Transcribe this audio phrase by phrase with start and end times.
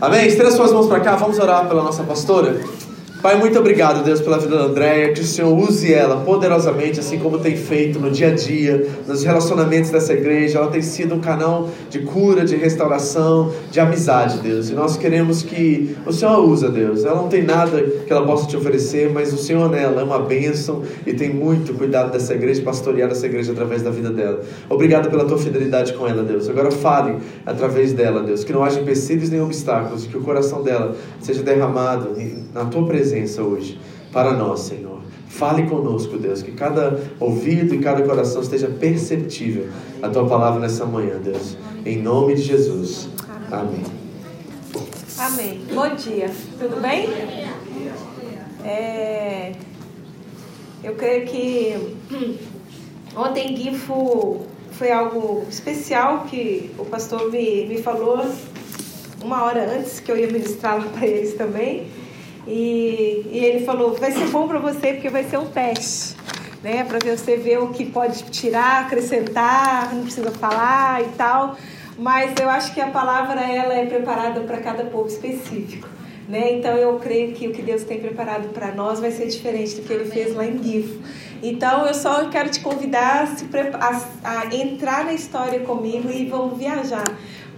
[0.00, 0.26] Amém?
[0.26, 2.58] Estenda suas mãos para cá, vamos orar pela nossa pastora.
[3.22, 7.18] Pai, muito obrigado, Deus, pela vida da Andréia, que o Senhor use ela poderosamente, assim
[7.18, 10.56] como tem feito no dia a dia, nos relacionamentos dessa igreja.
[10.56, 14.70] Ela tem sido um canal de cura, de restauração, de amizade, Deus.
[14.70, 17.04] E nós queremos que o Senhor a Deus.
[17.04, 20.20] Ela não tem nada que ela possa te oferecer, mas o Senhor nela é uma
[20.20, 24.40] bênção e tem muito cuidado dessa igreja, pastorear essa igreja através da vida dela.
[24.70, 26.48] Obrigado pela tua fidelidade com ela, Deus.
[26.48, 30.96] Agora fale através dela, Deus, que não haja empecilhos nem obstáculos, que o coração dela
[31.20, 32.18] seja derramado
[32.52, 33.80] na tua presença hoje
[34.12, 35.00] para nós, Senhor.
[35.28, 39.68] Fale conosco, Deus, que cada ouvido e cada coração esteja perceptível
[40.02, 41.56] a tua palavra nessa manhã, Deus.
[41.86, 43.08] Em nome de Jesus.
[43.50, 43.84] Amém.
[45.18, 45.60] Amém.
[45.72, 46.30] Bom dia.
[46.58, 47.08] Tudo bem?
[48.64, 49.52] É,
[50.82, 51.96] eu creio que
[53.16, 58.24] ontem Guifo foi algo especial que o pastor me, me falou
[59.22, 61.86] uma hora antes que eu ia ministrar para eles também.
[62.50, 66.16] E, e ele falou: vai ser bom para você porque vai ser um teste,
[66.62, 66.82] né?
[66.82, 71.56] Para você ver o que pode tirar, acrescentar, não precisa falar e tal.
[71.96, 75.88] Mas eu acho que a palavra ela é preparada para cada povo específico.
[76.28, 76.52] Né?
[76.52, 79.82] Então eu creio que o que Deus tem preparado para nós vai ser diferente do
[79.82, 81.00] que Ele fez lá em Gifo.
[81.42, 83.28] Então eu só quero te convidar
[83.80, 87.04] a, a, a entrar na história comigo e vamos viajar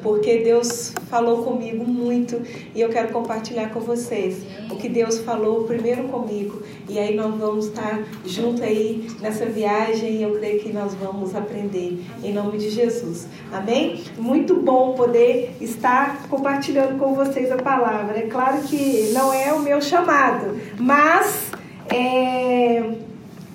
[0.02, 2.42] porque Deus falou comigo muito
[2.74, 7.34] e eu quero compartilhar com vocês o que Deus falou primeiro comigo e aí nós
[7.34, 12.58] vamos estar junto aí nessa viagem e eu creio que nós vamos aprender em nome
[12.58, 13.28] de Jesus.
[13.52, 14.02] Amém?
[14.18, 18.18] Muito bom poder estar compartilhando com vocês a palavra.
[18.18, 21.50] É claro que não é o meu chamado, mas
[21.88, 22.92] é,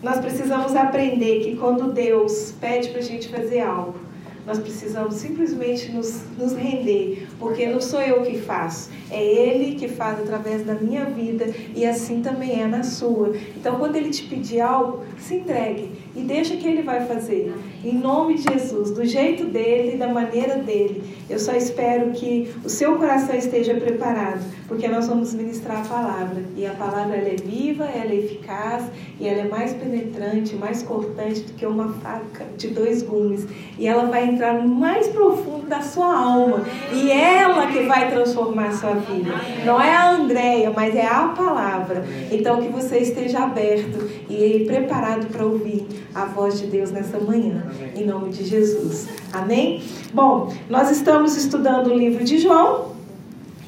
[0.01, 4.06] nós precisamos aprender que quando Deus pede para a gente fazer algo
[4.47, 9.87] nós precisamos simplesmente nos, nos render, porque não sou eu que faço, é Ele que
[9.87, 13.33] faz através da minha vida e assim também é na sua.
[13.55, 17.53] Então, quando Ele te pedir algo, se entregue e deixa que Ele vai fazer.
[17.83, 21.03] Em nome de Jesus, do jeito dele e da maneira dele.
[21.29, 26.43] Eu só espero que o seu coração esteja preparado, porque nós vamos ministrar a palavra.
[26.55, 28.85] E a palavra ela é viva, ela é eficaz
[29.19, 33.45] e ela é mais penetrante, mais cortante do que uma faca de dois gumes.
[33.77, 36.63] E ela vai entrar no mais profundo da sua alma.
[36.93, 39.33] E ela que vai transformar a sua vida.
[39.65, 42.05] Não é a Andréia, mas é a palavra.
[42.31, 47.67] Então que você esteja aberto e preparado para ouvir a voz de Deus nessa manhã.
[47.95, 49.07] Em nome de Jesus.
[49.33, 49.83] Amém?
[50.13, 52.95] Bom, nós estamos estudando o livro de João.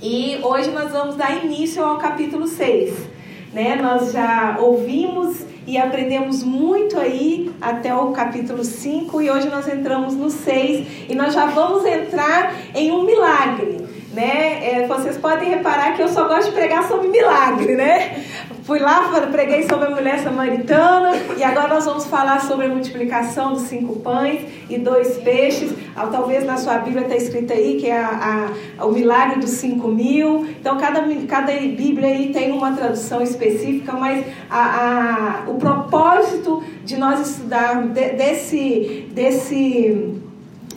[0.02, 2.94] E hoje nós vamos dar início ao capítulo 6.
[3.54, 3.76] Né?
[3.76, 10.16] Nós já ouvimos e aprendemos muito aí até o capítulo 5 e hoje nós entramos
[10.16, 13.78] no 6 e nós já vamos entrar em um milagre.
[14.12, 14.82] Né?
[14.82, 18.26] É, vocês podem reparar que eu só gosto de pregar sobre milagre, né?
[18.70, 23.54] Fui lá, preguei sobre a mulher samaritana e agora nós vamos falar sobre a multiplicação
[23.54, 25.74] dos cinco pães e dois peixes.
[25.96, 29.50] Ah, talvez na sua Bíblia está escrito aí que é a, a, o milagre dos
[29.50, 30.46] cinco mil.
[30.46, 36.96] Então cada, cada Bíblia aí tem uma tradução específica, mas a, a, o propósito de
[36.96, 40.19] nós estudarmos de, desse, desse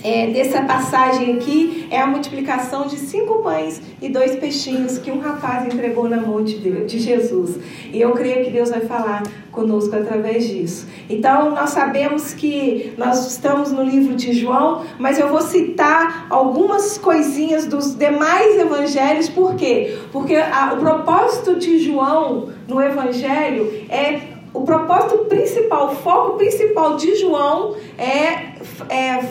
[0.03, 5.21] é, dessa passagem aqui é a multiplicação de cinco pães e dois peixinhos que um
[5.21, 7.59] rapaz entregou na mão de, Deus, de Jesus.
[7.93, 10.89] E eu creio que Deus vai falar conosco através disso.
[11.09, 16.99] Então, nós sabemos que nós estamos no livro de João, mas eu vou citar algumas
[16.99, 19.99] coisinhas dos demais evangelhos, por quê?
[20.11, 26.97] Porque a, o propósito de João no evangelho é o propósito principal, o foco principal
[26.97, 28.55] de João é,
[28.95, 29.25] é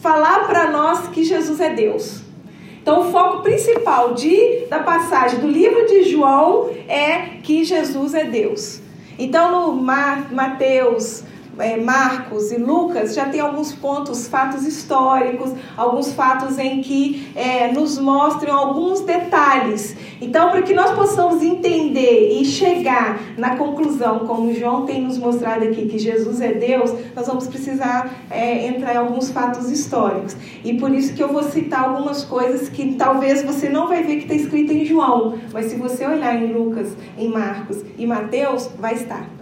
[0.00, 2.22] falar para nós que Jesus é Deus.
[2.80, 8.24] Então, o foco principal de, da passagem do livro de João é que Jesus é
[8.24, 8.80] Deus.
[9.18, 11.22] Então, no Mateus,
[11.82, 17.98] Marcos e Lucas já tem alguns pontos, fatos históricos, alguns fatos em que é, nos
[17.98, 19.96] mostram alguns detalhes.
[20.20, 25.64] Então, para que nós possamos entender e chegar na conclusão, como João tem nos mostrado
[25.64, 30.36] aqui, que Jesus é Deus, nós vamos precisar é, entrar em alguns fatos históricos.
[30.64, 34.16] E por isso que eu vou citar algumas coisas que talvez você não vai ver
[34.16, 38.70] que está escrito em João, mas se você olhar em Lucas, em Marcos e Mateus,
[38.78, 39.37] vai estar.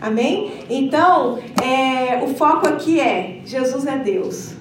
[0.00, 0.52] Amém?
[0.70, 4.54] Então, é, o foco aqui é: Jesus é Deus.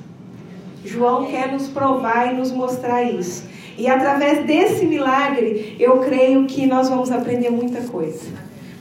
[0.83, 3.45] João quer nos provar e nos mostrar isso.
[3.77, 8.25] E através desse milagre, eu creio que nós vamos aprender muita coisa.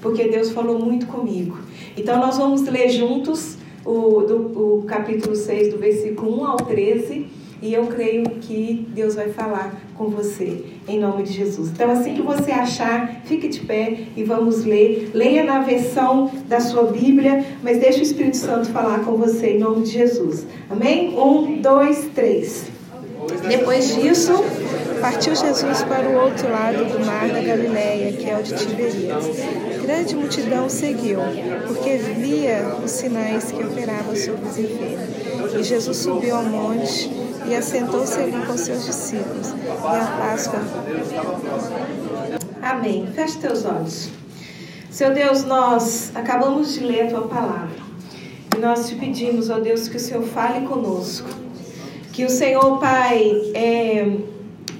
[0.00, 1.58] Porque Deus falou muito comigo.
[1.96, 4.36] Então, nós vamos ler juntos o, do,
[4.78, 7.26] o capítulo 6, do versículo 1 ao 13.
[7.60, 11.70] E eu creio que Deus vai falar com você, em nome de Jesus.
[11.70, 15.10] Então, assim que você achar, fique de pé e vamos ler.
[15.14, 19.58] Leia na versão da sua Bíblia, mas deixe o Espírito Santo falar com você, em
[19.58, 20.46] nome de Jesus.
[20.70, 21.18] Amém?
[21.18, 22.66] Um, dois, três.
[23.48, 24.32] Depois disso,
[25.00, 29.24] partiu Jesus para o outro lado do mar da Galileia, que é o de Tiberias.
[29.82, 31.18] Grande multidão seguiu,
[31.66, 35.54] porque via os sinais que operava sobre os enfermos.
[35.58, 39.50] E Jesus subiu ao monte e assentou-se ali com seus discípulos.
[39.50, 40.60] E a Páscoa.
[42.62, 43.06] Amém.
[43.14, 44.10] Feche teus olhos.
[44.90, 47.76] Seu Deus, nós acabamos de ler a tua palavra.
[48.56, 51.28] E nós te pedimos, ó Deus, que o Senhor fale conosco.
[52.12, 54.10] Que o Senhor, Pai, é,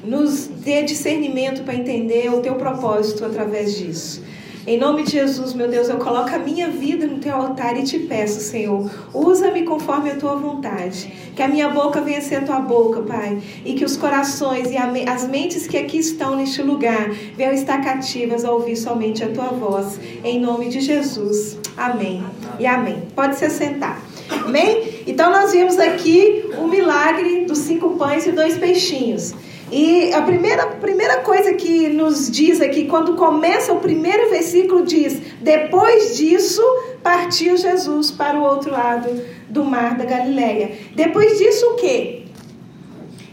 [0.02, 4.22] nos dê discernimento para entender o teu propósito através disso.
[4.66, 7.84] Em nome de Jesus, meu Deus, eu coloco a minha vida no teu altar e
[7.84, 11.12] te peço, Senhor, usa-me conforme a tua vontade.
[11.36, 13.40] Que a minha boca venha ser a tua boca, Pai.
[13.64, 18.44] E que os corações e as mentes que aqui estão neste lugar venham estar cativas
[18.44, 20.00] a ouvir somente a tua voz.
[20.24, 21.56] Em nome de Jesus.
[21.76, 22.24] Amém.
[22.58, 23.04] E amém.
[23.14, 24.02] Pode se assentar.
[24.28, 25.04] Amém?
[25.06, 29.32] Então nós vimos aqui o milagre dos cinco pães e dois peixinhos.
[29.70, 35.20] E a primeira, primeira coisa que nos diz aqui, quando começa o primeiro versículo, diz:
[35.40, 36.62] Depois disso,
[37.02, 39.08] partiu Jesus para o outro lado
[39.48, 40.72] do mar da Galileia.
[40.94, 42.26] Depois disso, o quê?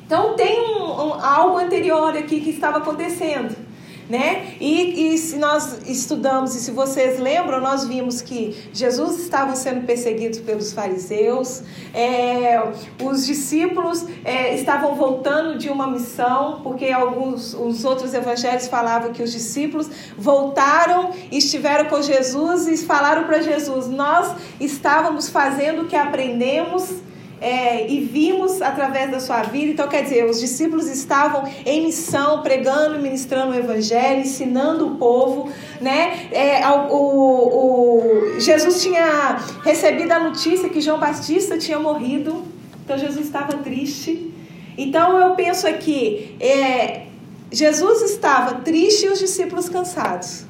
[0.06, 3.63] Então, tem um, um, algo anterior aqui que estava acontecendo
[4.10, 4.56] né?
[4.60, 9.86] E, e se nós estudamos, e se vocês lembram, nós vimos que Jesus estava sendo
[9.86, 11.64] perseguido pelos fariseus,
[11.94, 12.62] é,
[13.02, 19.24] os discípulos é, estavam voltando de uma missão, porque alguns os outros evangelhos falavam que
[19.24, 25.96] os discípulos voltaram estiveram com Jesus e falaram para Jesus: Nós estávamos fazendo o que
[25.96, 27.02] aprendemos
[27.44, 29.74] é, e vimos através da sua vida.
[29.74, 35.52] Então, quer dizer, os discípulos estavam em missão, pregando, ministrando o evangelho, ensinando o povo,
[35.82, 36.30] né?
[36.32, 42.46] É, o, o, o, Jesus tinha recebido a notícia que João Batista tinha morrido,
[42.84, 44.34] então Jesus estava triste.
[44.78, 47.08] Então, eu penso aqui, é,
[47.52, 50.46] Jesus estava triste e os discípulos cansados.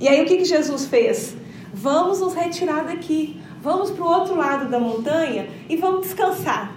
[0.00, 1.36] E aí, o que, que Jesus fez?
[1.74, 6.72] Vamos nos retirar daqui vamos para o outro lado da montanha e vamos descansar.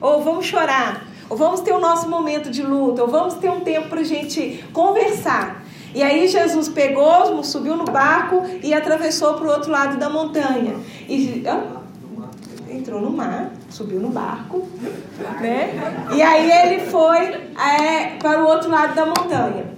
[0.00, 1.06] Ou vamos chorar.
[1.28, 3.02] Ou vamos ter o nosso momento de luta.
[3.02, 5.64] Ou vamos ter um tempo para a gente conversar.
[5.94, 10.74] E aí Jesus pegou, subiu no barco e atravessou para o outro lado da montanha.
[11.08, 11.44] E
[12.68, 14.68] entrou no mar, subiu no barco,
[15.40, 15.72] né?
[16.14, 19.72] E aí ele foi é, para o outro lado da montanha.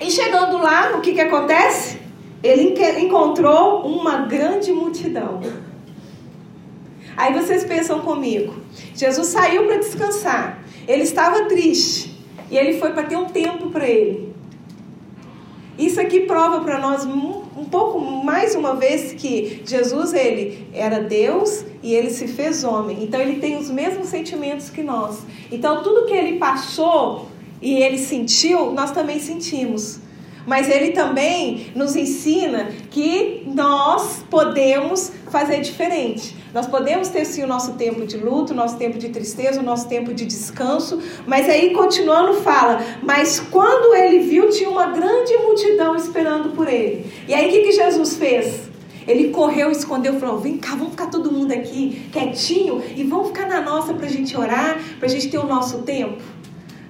[0.00, 2.00] E chegando lá, o que, que acontece?
[2.42, 5.40] Ele encontrou uma grande multidão.
[7.20, 8.54] Aí vocês pensam comigo:
[8.94, 12.18] Jesus saiu para descansar, ele estava triste
[12.50, 14.32] e ele foi para ter um tempo para ele.
[15.78, 21.64] Isso aqui prova para nós um, pouco mais uma vez que Jesus ele era Deus
[21.82, 23.02] e ele se fez homem.
[23.02, 25.18] Então ele tem os mesmos sentimentos que nós.
[25.52, 27.28] Então tudo que ele passou
[27.60, 30.00] e ele sentiu, nós também sentimos.
[30.46, 36.36] Mas ele também nos ensina que nós podemos fazer diferente.
[36.52, 39.62] Nós podemos ter sim o nosso tempo de luto, o nosso tempo de tristeza, o
[39.62, 45.36] nosso tempo de descanso, mas aí continuando fala, mas quando ele viu tinha uma grande
[45.38, 47.10] multidão esperando por ele.
[47.28, 48.70] E aí o que, que Jesus fez?
[49.06, 53.48] Ele correu, escondeu, falou: Vem cá, vamos ficar todo mundo aqui quietinho e vamos ficar
[53.48, 56.22] na nossa para a gente orar, para a gente ter o nosso tempo.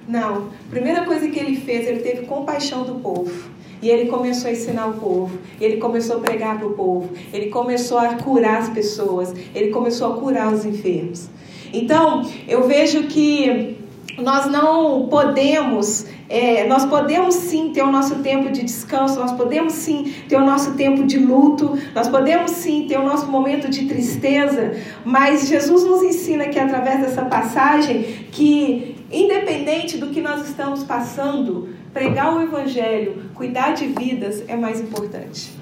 [0.07, 0.49] Não.
[0.69, 3.50] Primeira coisa que ele fez, ele teve compaixão do povo.
[3.81, 7.47] E ele começou a ensinar o povo, ele começou a pregar para o povo, ele
[7.47, 11.29] começou a curar as pessoas, ele começou a curar os enfermos.
[11.73, 13.77] Então, eu vejo que
[14.17, 19.73] nós não podemos é, nós podemos sim ter o nosso tempo de descanso, nós podemos
[19.73, 23.85] sim ter o nosso tempo de luto, nós podemos sim ter o nosso momento de
[23.85, 24.71] tristeza,
[25.03, 31.67] mas Jesus nos ensina aqui através dessa passagem que, independente do que nós estamos passando,
[31.93, 35.61] pregar o Evangelho, cuidar de vidas é mais importante.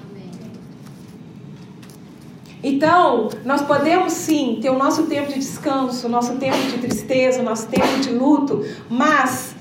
[2.62, 7.40] Então, nós podemos sim ter o nosso tempo de descanso, o nosso tempo de tristeza,
[7.40, 9.54] o nosso tempo de luto, mas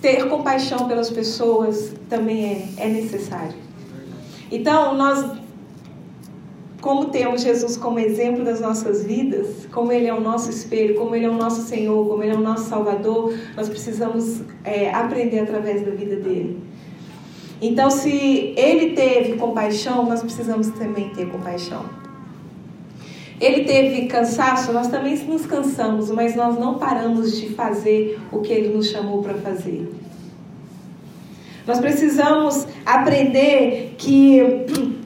[0.00, 3.54] ter compaixão pelas pessoas também é, é necessário.
[4.50, 5.38] Então, nós,
[6.80, 11.14] como temos Jesus como exemplo das nossas vidas, como Ele é o nosso espelho, como
[11.14, 15.40] Ele é o nosso Senhor, como Ele é o nosso Salvador, nós precisamos é, aprender
[15.40, 16.58] através da vida dele.
[17.60, 21.84] Então, se Ele teve compaixão, nós precisamos também ter compaixão.
[23.40, 28.52] Ele teve cansaço, nós também nos cansamos, mas nós não paramos de fazer o que
[28.52, 29.88] ele nos chamou para fazer.
[31.64, 34.40] Nós precisamos aprender que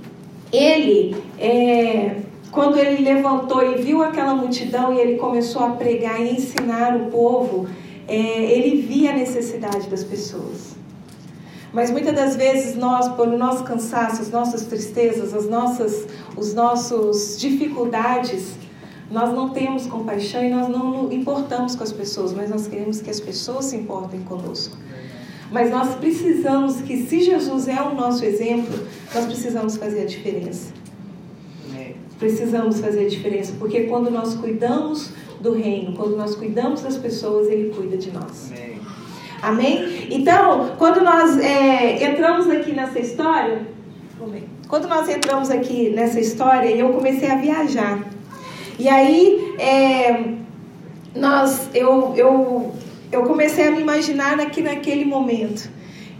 [0.50, 2.16] ele, é,
[2.52, 7.10] quando ele levantou e viu aquela multidão e ele começou a pregar e ensinar o
[7.10, 7.66] povo,
[8.06, 10.76] é, ele via a necessidade das pessoas.
[11.72, 16.06] Mas muitas das vezes nós, pelo nosso cansaço, as nossas tristezas, as nossas,
[16.36, 18.52] os nossos dificuldades,
[19.10, 23.10] nós não temos compaixão e nós não importamos com as pessoas, mas nós queremos que
[23.10, 24.76] as pessoas se importem conosco.
[25.50, 30.81] Mas nós precisamos que, se Jesus é o nosso exemplo, nós precisamos fazer a diferença.
[32.22, 35.10] Precisamos fazer a diferença, porque quando nós cuidamos
[35.40, 38.52] do reino, quando nós cuidamos das pessoas, Ele cuida de nós.
[38.52, 38.78] Amém?
[39.42, 40.06] Amém?
[40.08, 43.66] Então, quando nós é, entramos aqui nessa história,
[44.68, 48.08] quando nós entramos aqui nessa história, eu comecei a viajar.
[48.78, 50.34] E aí, é,
[51.16, 52.72] nós, eu, eu,
[53.10, 55.68] eu comecei a me imaginar aqui naquele momento.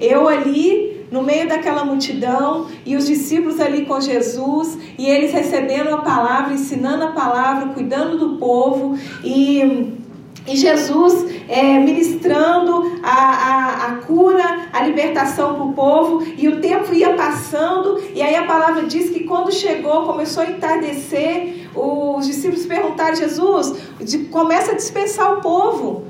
[0.01, 5.95] Eu ali no meio daquela multidão e os discípulos ali com Jesus e eles recebendo
[5.95, 10.01] a palavra, ensinando a palavra, cuidando do povo e
[10.47, 16.61] e Jesus é, ministrando a, a, a, cura, a libertação para o povo, e o
[16.61, 22.27] tempo ia passando, e aí a palavra diz que quando chegou, começou a entardecer, os
[22.27, 26.07] discípulos perguntaram: Jesus, de, começa a dispensar o povo,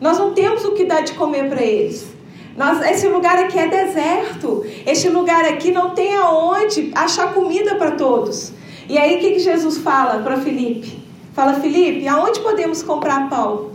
[0.00, 2.15] nós não temos o que dar de comer para eles.
[2.56, 7.92] Nós, esse lugar aqui é deserto, este lugar aqui não tem aonde achar comida para
[7.92, 8.52] todos.
[8.88, 11.04] E aí o que, que Jesus fala para Felipe?
[11.34, 13.72] Fala, Felipe, aonde podemos comprar pão?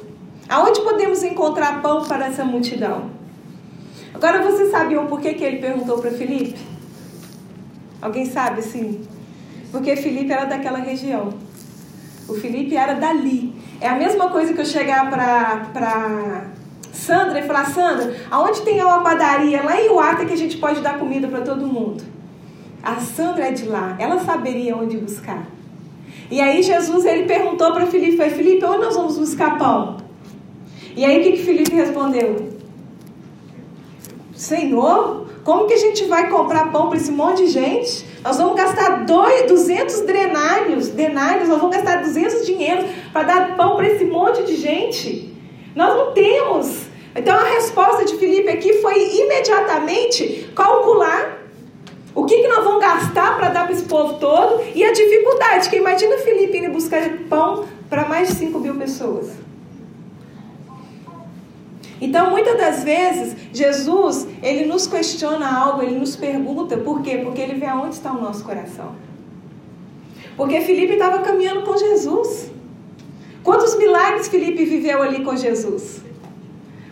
[0.50, 3.11] Aonde podemos encontrar pão para essa multidão?
[4.13, 6.59] Agora você sabiam por que, que ele perguntou para Felipe?
[8.01, 9.01] Alguém sabe sim?
[9.71, 11.29] Porque Felipe era daquela região.
[12.27, 13.53] O Felipe era dali.
[13.79, 16.51] É a mesma coisa que eu chegar para
[17.01, 20.81] Sandra e falar: Sandra, aonde tem uma padaria lá em Uata que a gente pode
[20.81, 22.03] dar comida para todo mundo?
[22.84, 25.48] A Sandra é de lá, ela saberia onde buscar.
[26.29, 29.98] E aí Jesus ele perguntou para Felipe: Felipe, onde nós vamos buscar pão?
[30.96, 32.51] E aí o que, que Felipe respondeu?
[34.36, 38.05] Senhor, como que a gente vai comprar pão para esse monte de gente?
[38.24, 43.75] Nós vamos gastar dois, 200 drenários, denários, nós vamos gastar 200 dinheiros para dar pão
[43.75, 45.34] para esse monte de gente.
[45.75, 46.90] Nós não temos.
[47.15, 51.39] Então a resposta de Felipe aqui foi imediatamente calcular
[52.13, 55.69] o que, que nós vamos gastar para dar para esse povo todo e a dificuldade,
[55.69, 59.31] que imagina Felipe indo buscar pão para mais de 5 mil pessoas.
[62.01, 67.19] Então, muitas das vezes, Jesus, ele nos questiona algo, ele nos pergunta, por quê?
[67.23, 68.95] Porque ele vê aonde está o nosso coração.
[70.35, 72.49] Porque Felipe estava caminhando com Jesus.
[73.43, 76.01] Quantos milagres Felipe viveu ali com Jesus?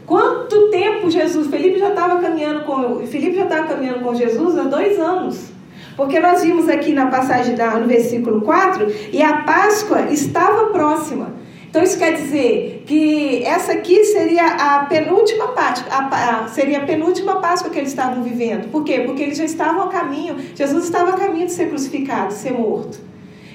[0.10, 4.64] Quanto tempo Jesus, Felipe já estava caminhando com, Felipe já estava caminhando com Jesus há
[4.64, 5.52] dois anos.
[5.96, 11.32] Porque nós vimos aqui na passagem da, no versículo 4, e a Páscoa estava próxima.
[11.70, 16.86] Então isso quer dizer que essa aqui seria a penúltima Páscoa, a, a, seria a
[16.88, 18.72] penúltima Páscoa que eles estavam vivendo.
[18.72, 19.02] Por quê?
[19.06, 22.54] Porque eles já estavam a caminho, Jesus estava a caminho de ser crucificado, de ser
[22.54, 23.00] morto.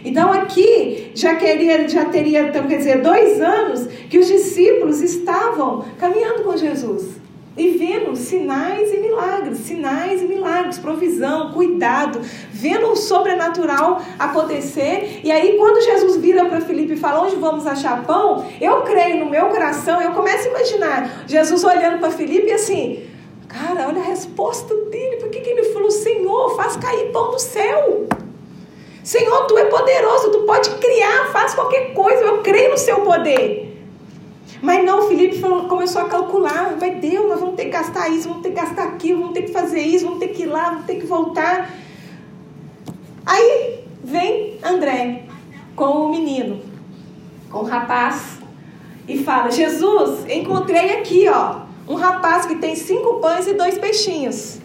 [0.04, 5.84] Então aqui já queria, já teria, então, quer dizer, dois anos que os discípulos estavam
[5.98, 7.24] caminhando com Jesus
[7.56, 12.20] e vendo sinais e milagres, sinais e milagres, provisão, cuidado,
[12.50, 15.20] vendo o sobrenatural acontecer.
[15.22, 18.44] E aí, quando Jesus vira para Filipe e fala: Onde vamos achar pão?
[18.60, 23.04] Eu creio no meu coração, eu começo a imaginar Jesus olhando para Filipe e assim:
[23.46, 27.38] Cara, olha a resposta dele, por que, que ele falou: Senhor, faz cair pão do
[27.38, 28.08] céu?
[29.04, 33.64] Senhor, tu é poderoso, tu pode criar, faz qualquer coisa, eu creio no seu poder.
[34.62, 36.74] Mas não, Felipe falou, começou a calcular.
[36.78, 39.42] Vai Deus, nós vamos ter que gastar isso, vamos ter que gastar aquilo, vamos ter
[39.42, 41.70] que fazer isso, vamos ter que ir lá, vamos ter que voltar.
[43.26, 45.24] Aí vem André
[45.76, 46.62] com o menino,
[47.50, 48.38] com o rapaz,
[49.06, 51.56] e fala: Jesus, encontrei aqui, ó,
[51.86, 54.60] um rapaz que tem cinco pães e dois peixinhos.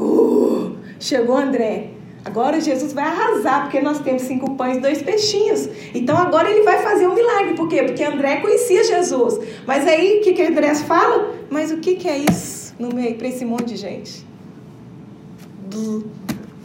[0.00, 1.93] Uh, chegou André.
[2.24, 5.68] Agora Jesus vai arrasar, porque nós temos cinco pães e dois peixinhos.
[5.94, 7.54] Então agora ele vai fazer um milagre.
[7.54, 7.82] Por quê?
[7.82, 9.38] Porque André conhecia Jesus.
[9.66, 11.34] Mas aí o que, que André fala?
[11.50, 14.26] Mas o que, que é isso no meio para esse monte de gente?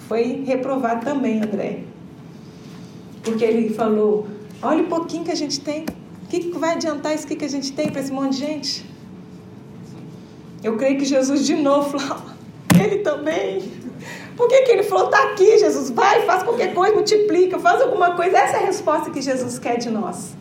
[0.08, 1.84] Foi reprovado também, André.
[3.24, 4.28] Porque ele falou:
[4.62, 5.84] olha o pouquinho que a gente tem.
[6.24, 8.86] O que, que vai adiantar isso que a gente tem para esse monte de gente?
[10.63, 12.24] Eu creio que Jesus de novo falou:
[12.82, 13.88] ele também.
[14.39, 15.89] Por que, que ele falou, está aqui, Jesus?
[15.89, 18.38] Vai, faz qualquer coisa, multiplica, faz alguma coisa.
[18.38, 20.34] Essa é a resposta que Jesus quer de nós.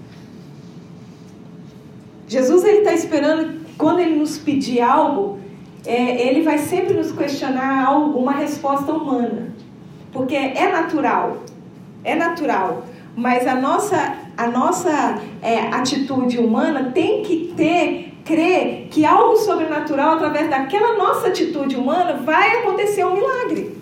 [2.29, 5.41] Jesus ele está esperando, quando ele nos pedir algo,
[5.85, 9.53] é, ele vai sempre nos questionar algo, uma resposta humana.
[10.13, 11.39] Porque é natural,
[12.05, 12.85] é natural.
[13.17, 20.15] Mas a nossa, a nossa é, atitude humana tem que ter, crer que algo sobrenatural,
[20.15, 23.78] através daquela nossa atitude humana, vai acontecer um milagre.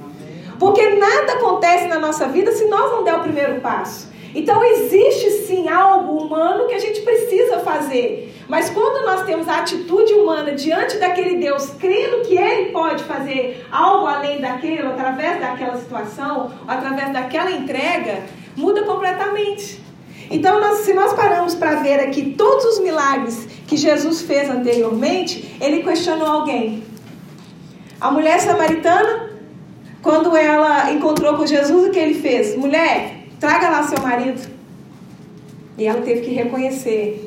[0.59, 4.09] Porque nada acontece na nossa vida se nós não der o primeiro passo.
[4.35, 8.35] Então existe sim algo humano que a gente precisa fazer.
[8.47, 13.67] Mas quando nós temos a atitude humana diante daquele Deus, crendo que Ele pode fazer
[13.73, 19.85] algo além daquilo, através daquela situação, através daquela entrega, muda completamente.
[20.31, 25.57] Então, nós, se nós paramos para ver aqui todos os milagres que Jesus fez anteriormente,
[25.61, 26.85] ele questionou alguém.
[28.01, 29.36] A mulher samaritana
[30.07, 32.57] quando ela encontrou com Jesus, o que ele fez?
[32.57, 34.41] Mulher, traga lá seu marido.
[35.77, 37.25] E ela teve que reconhecer.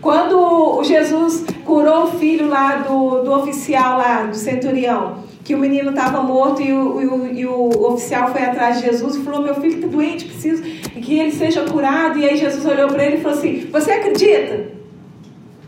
[0.00, 5.90] Quando Jesus curou o filho lá do, do oficial lá, do centurião, que o menino
[5.90, 9.42] estava morto e o, e, o, e o, oficial foi atrás de Jesus e falou:
[9.42, 12.16] Meu filho está doente, preciso que ele seja curado.
[12.16, 14.68] E aí Jesus olhou para ele e falou assim: Você acredita?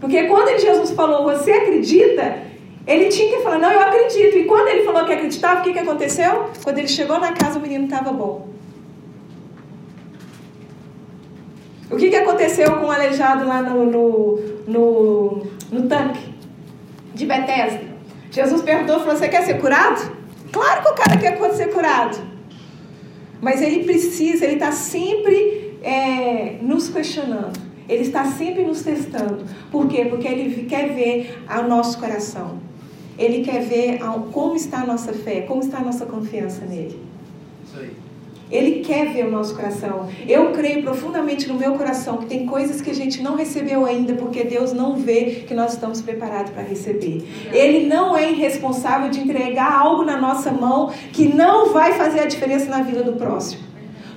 [0.00, 2.49] Porque quando Jesus falou, Você acredita?
[2.90, 4.36] Ele tinha que falar, não, eu acredito.
[4.36, 6.50] E quando ele falou que acreditava, o que, que aconteceu?
[6.64, 8.48] Quando ele chegou na casa, o menino estava bom.
[11.88, 16.34] O que, que aconteceu com o aleijado lá no, no, no, no tanque
[17.14, 17.90] de Bethesda?
[18.28, 20.10] Jesus perguntou, falou, você quer ser curado?
[20.50, 22.18] Claro que o cara quer ser curado.
[23.40, 27.56] Mas ele precisa, ele está sempre é, nos questionando.
[27.88, 29.44] Ele está sempre nos testando.
[29.70, 30.06] Por quê?
[30.06, 32.69] Porque ele quer ver o nosso coração.
[33.20, 34.00] Ele quer ver
[34.32, 36.98] como está a nossa fé, como está a nossa confiança nele.
[38.50, 40.08] Ele quer ver o nosso coração.
[40.26, 44.14] Eu creio profundamente no meu coração que tem coisas que a gente não recebeu ainda
[44.14, 47.28] porque Deus não vê que nós estamos preparados para receber.
[47.52, 52.26] Ele não é irresponsável de entregar algo na nossa mão que não vai fazer a
[52.26, 53.69] diferença na vida do próximo.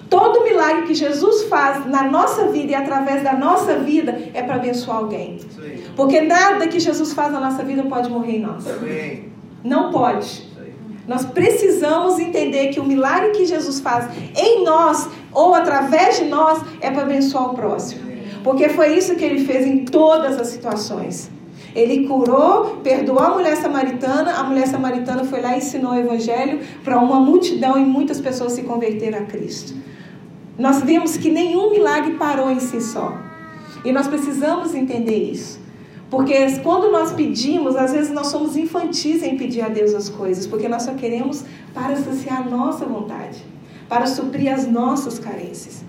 [0.09, 4.55] Todo milagre que Jesus faz na nossa vida e através da nossa vida é para
[4.55, 5.39] abençoar alguém.
[5.95, 8.65] Porque nada que Jesus faz na nossa vida pode morrer em nós.
[9.63, 10.51] Não pode.
[11.07, 16.61] Nós precisamos entender que o milagre que Jesus faz em nós ou através de nós
[16.79, 18.13] é para abençoar o próximo.
[18.43, 21.29] Porque foi isso que ele fez em todas as situações.
[21.75, 26.59] Ele curou, perdoou a mulher samaritana, a mulher samaritana foi lá e ensinou o evangelho
[26.83, 29.73] para uma multidão e muitas pessoas se converteram a Cristo.
[30.57, 33.17] Nós vimos que nenhum milagre parou em si só.
[33.83, 35.59] E nós precisamos entender isso.
[36.09, 40.45] Porque quando nós pedimos, às vezes nós somos infantis em pedir a Deus as coisas,
[40.45, 43.43] porque nós só queremos para saciar a nossa vontade,
[43.89, 45.83] para suprir as nossas carências.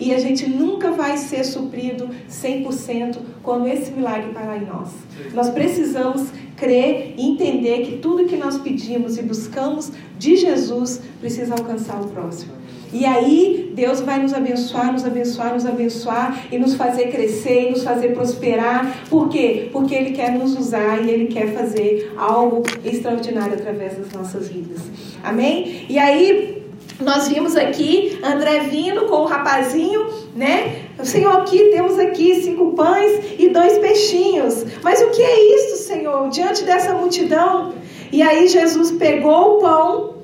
[0.00, 4.90] E a gente nunca vai ser suprido 100% quando esse milagre parar em nós.
[5.32, 11.54] Nós precisamos crer e entender que tudo que nós pedimos e buscamos de Jesus precisa
[11.54, 12.57] alcançar o próximo.
[12.92, 17.70] E aí Deus vai nos abençoar, nos abençoar, nos abençoar e nos fazer crescer e
[17.70, 19.04] nos fazer prosperar.
[19.08, 19.68] Por quê?
[19.72, 24.80] Porque Ele quer nos usar e Ele quer fazer algo extraordinário através das nossas vidas.
[25.22, 25.86] Amém?
[25.88, 26.62] E aí
[27.00, 30.86] nós vimos aqui André vindo com o rapazinho, né?
[31.04, 34.64] Senhor, aqui temos aqui cinco pães e dois peixinhos.
[34.82, 36.28] Mas o que é isso, Senhor?
[36.30, 37.74] Diante dessa multidão.
[38.10, 40.17] E aí Jesus pegou o pão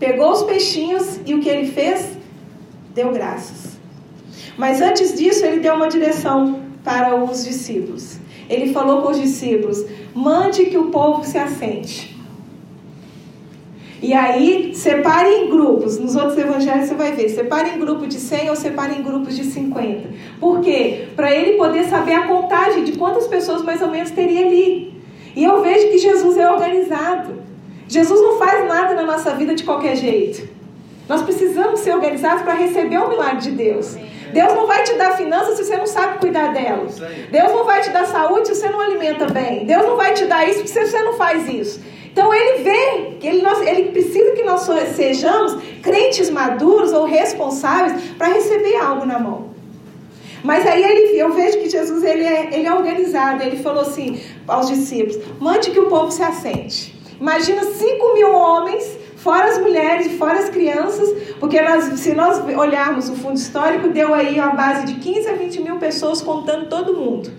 [0.00, 2.18] pegou os peixinhos e o que ele fez?
[2.94, 3.78] Deu graças.
[4.56, 8.18] Mas antes disso, ele deu uma direção para os discípulos.
[8.48, 12.18] Ele falou com os discípulos: mande que o povo se assente.
[14.02, 15.98] E aí, separe em grupos.
[15.98, 17.28] Nos outros evangelhos você vai ver.
[17.28, 20.08] Separe em grupo de 100 ou separe em grupos de 50.
[20.40, 21.08] Por quê?
[21.14, 24.94] Para ele poder saber a contagem de quantas pessoas mais ou menos teria ali.
[25.36, 27.39] E eu vejo que Jesus é organizado.
[27.90, 30.48] Jesus não faz nada na nossa vida de qualquer jeito.
[31.08, 33.96] Nós precisamos ser organizados para receber o milagre de Deus.
[34.32, 37.00] Deus não vai te dar finanças se você não sabe cuidar delas.
[37.32, 39.66] Deus não vai te dar saúde se você não alimenta bem.
[39.66, 41.80] Deus não vai te dar isso se você não faz isso.
[42.12, 48.28] Então ele vê que ele, ele precisa que nós sejamos crentes maduros ou responsáveis para
[48.28, 49.50] receber algo na mão.
[50.44, 53.42] Mas aí ele, eu vejo que Jesus ele é, ele é organizado.
[53.42, 56.89] Ele falou assim aos discípulos: mande que o povo se assente.
[57.20, 62.42] Imagina 5 mil homens, fora as mulheres e fora as crianças, porque nós, se nós
[62.56, 66.70] olharmos o fundo histórico, deu aí a base de 15 a 20 mil pessoas contando
[66.70, 67.30] todo mundo.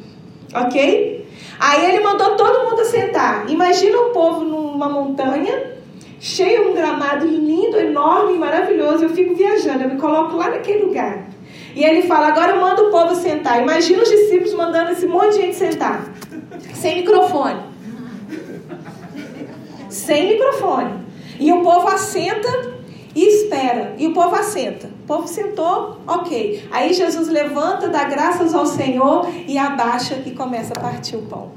[0.54, 1.28] Ok?
[1.60, 3.50] Aí ele mandou todo mundo sentar.
[3.50, 5.78] Imagina o povo numa montanha,
[6.20, 9.06] cheio de um gramado lindo, enorme, maravilhoso.
[9.06, 11.28] Eu fico viajando, eu me coloco lá naquele lugar.
[11.76, 13.62] E ele fala: agora eu mando o povo sentar.
[13.62, 16.06] Imagina os discípulos mandando esse monte de gente sentar,
[16.74, 17.71] sem microfone.
[19.92, 21.02] Sem microfone.
[21.40, 22.48] E o povo assenta
[23.14, 23.94] e espera.
[23.98, 24.88] E o povo assenta.
[24.88, 26.68] O povo sentou, ok.
[26.72, 31.52] Aí Jesus levanta, dá graças ao Senhor e abaixa e começa a partir o pão.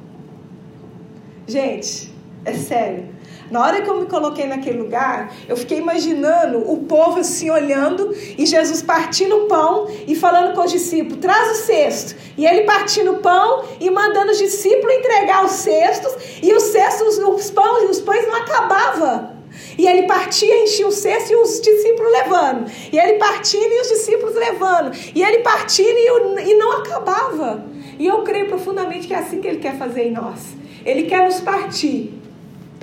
[1.46, 2.12] Gente,
[2.44, 3.13] é sério.
[3.54, 8.12] Na hora que eu me coloquei naquele lugar, eu fiquei imaginando o povo assim olhando
[8.36, 12.16] e Jesus partindo o pão e falando com os discípulos: traz o cesto.
[12.36, 17.16] E ele partindo o pão e mandando os discípulos entregar os cestos e os cestos,
[17.16, 19.30] os pães, os pães não acabavam.
[19.78, 22.68] E ele partia, enchia o cesto e os discípulos levando.
[22.92, 24.90] E ele partindo e os discípulos levando.
[25.14, 27.64] E ele partindo e, e não acabava.
[28.00, 30.40] E eu creio profundamente que é assim que ele quer fazer em nós.
[30.84, 32.20] Ele quer nos partir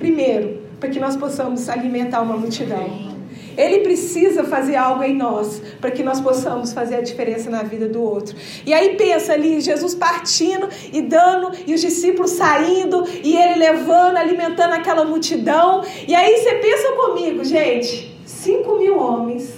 [0.02, 3.12] Primeiro, para que nós possamos alimentar uma multidão.
[3.56, 7.88] Ele precisa fazer algo em nós para que nós possamos fazer a diferença na vida
[7.88, 8.34] do outro.
[8.66, 14.16] E aí pensa ali, Jesus partindo e dando, e os discípulos saindo, e ele levando,
[14.16, 15.84] alimentando aquela multidão.
[16.08, 19.54] E aí você pensa comigo, gente, 5 mil homens,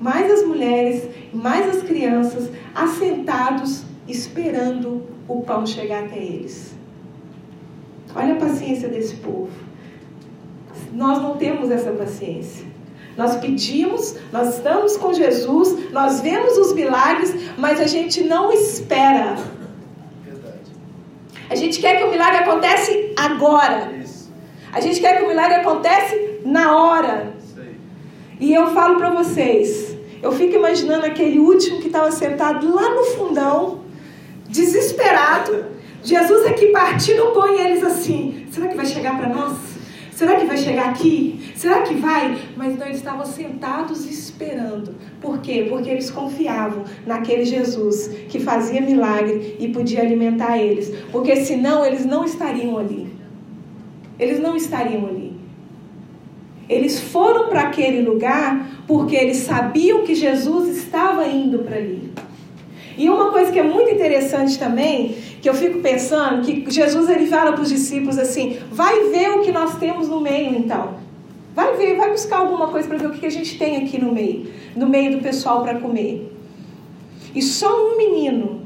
[0.00, 6.74] mais as mulheres, mais as crianças, assentados, esperando o pão chegar até eles.
[8.16, 9.73] Olha a paciência desse povo
[10.92, 12.66] nós não temos essa paciência.
[13.16, 19.36] Nós pedimos, nós estamos com Jesus, nós vemos os milagres, mas a gente não espera.
[21.48, 23.92] A gente quer que o milagre acontece agora.
[24.72, 27.34] A gente quer que o milagre acontece na hora.
[28.40, 33.04] E eu falo para vocês, eu fico imaginando aquele último que estava sentado lá no
[33.04, 33.80] fundão,
[34.48, 35.66] desesperado.
[36.02, 39.73] Jesus aqui partindo o pão e eles assim: será que vai chegar para nós?
[40.14, 41.40] Será que vai chegar aqui?
[41.56, 42.38] Será que vai?
[42.56, 44.94] Mas não, eles estavam sentados esperando.
[45.20, 45.66] Por quê?
[45.68, 50.88] Porque eles confiavam naquele Jesus que fazia milagre e podia alimentar eles.
[51.10, 53.08] Porque senão eles não estariam ali.
[54.16, 55.34] Eles não estariam ali.
[56.68, 62.12] Eles foram para aquele lugar porque eles sabiam que Jesus estava indo para ali.
[62.96, 67.26] E uma coisa que é muito interessante também que eu fico pensando que Jesus ele
[67.26, 70.94] fala para os discípulos assim: vai ver o que nós temos no meio então.
[71.54, 74.12] Vai ver, vai buscar alguma coisa para ver o que a gente tem aqui no
[74.12, 76.32] meio, no meio do pessoal para comer.
[77.34, 78.62] E só um menino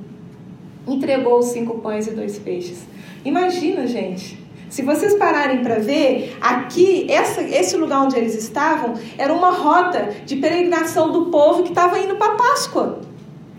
[0.87, 2.87] entregou os cinco pães e dois peixes.
[3.25, 4.39] Imagina, gente.
[4.71, 10.11] Se vocês pararem para ver, aqui, essa, esse lugar onde eles estavam, era uma rota
[10.27, 13.01] de peregrinação do povo que estava indo para Páscoa.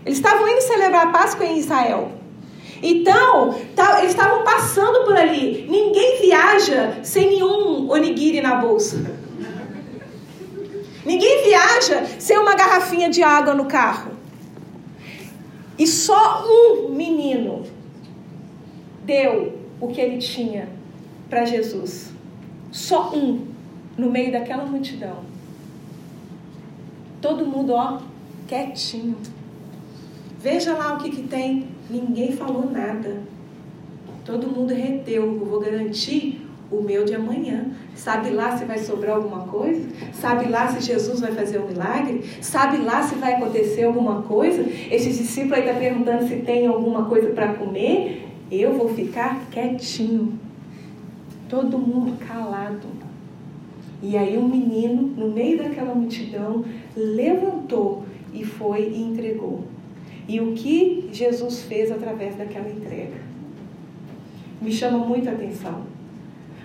[0.04, 2.12] Eles estavam indo celebrar a Páscoa em Israel.
[2.82, 5.66] Então, tá, eles estavam passando por ali.
[5.68, 9.04] Ninguém viaja sem nenhum onigiri na bolsa.
[11.04, 14.12] Ninguém viaja sem uma garrafinha de água no carro.
[15.78, 17.64] E só um menino
[19.04, 20.68] deu o que ele tinha
[21.28, 22.12] para Jesus.
[22.70, 23.46] Só um
[23.96, 25.24] no meio daquela multidão.
[27.20, 28.00] Todo mundo, ó,
[28.46, 29.16] quietinho.
[30.40, 31.66] Veja lá o que, que tem.
[31.90, 33.18] Ninguém falou nada.
[34.24, 35.24] Todo mundo reteu.
[35.24, 37.66] Eu vou garantir o meu de amanhã.
[37.94, 39.86] Sabe lá se vai sobrar alguma coisa?
[40.14, 42.24] Sabe lá se Jesus vai fazer um milagre?
[42.40, 44.62] Sabe lá se vai acontecer alguma coisa?
[44.90, 48.26] Esses discípulos aí estão tá perguntando se tem alguma coisa para comer.
[48.50, 50.38] Eu vou ficar quietinho.
[51.50, 52.88] Todo mundo calado.
[54.02, 56.64] E aí um menino, no meio daquela multidão,
[56.96, 59.64] levantou e foi e entregou.
[60.30, 63.16] E o que Jesus fez através daquela entrega.
[64.62, 65.82] Me chama muita atenção.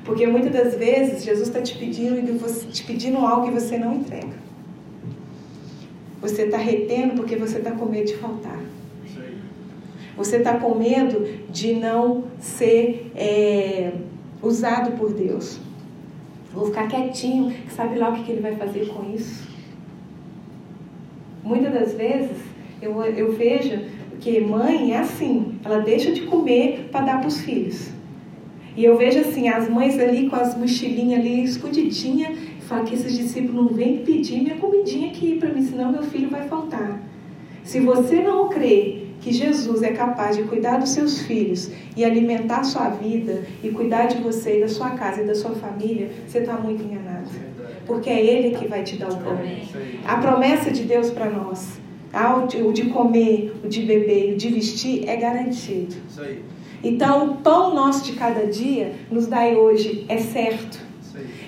[0.03, 4.35] Porque muitas das vezes Jesus está te pedindo, te pedindo algo que você não entrega.
[6.21, 8.59] Você está retendo porque você está com medo de faltar.
[10.15, 13.93] Você está com medo de não ser é,
[14.43, 15.59] usado por Deus.
[16.53, 19.43] Vou ficar quietinho, sabe lá o que, que ele vai fazer com isso?
[21.43, 22.54] Muitas das vezes
[22.85, 23.79] eu, eu vejo
[24.19, 27.89] que mãe é assim, ela deixa de comer para dar para os filhos.
[28.77, 33.17] E eu vejo assim, as mães ali com as mochilinhas ali escondidinha, fala que esses
[33.17, 37.01] discípulos não vêm pedir minha comidinha aqui para mim, senão meu filho vai faltar.
[37.63, 42.59] Se você não crê que Jesus é capaz de cuidar dos seus filhos e alimentar
[42.59, 46.11] a sua vida e cuidar de você e da sua casa e da sua família,
[46.27, 47.29] você está muito enganado.
[47.87, 49.37] Porque é Ele que vai te dar o pão.
[50.05, 51.79] A promessa de Deus para nós,
[52.65, 55.95] o de comer, o de beber, o de vestir, é garantido.
[56.83, 60.79] Então, o pão nosso de cada dia nos dai hoje, é certo.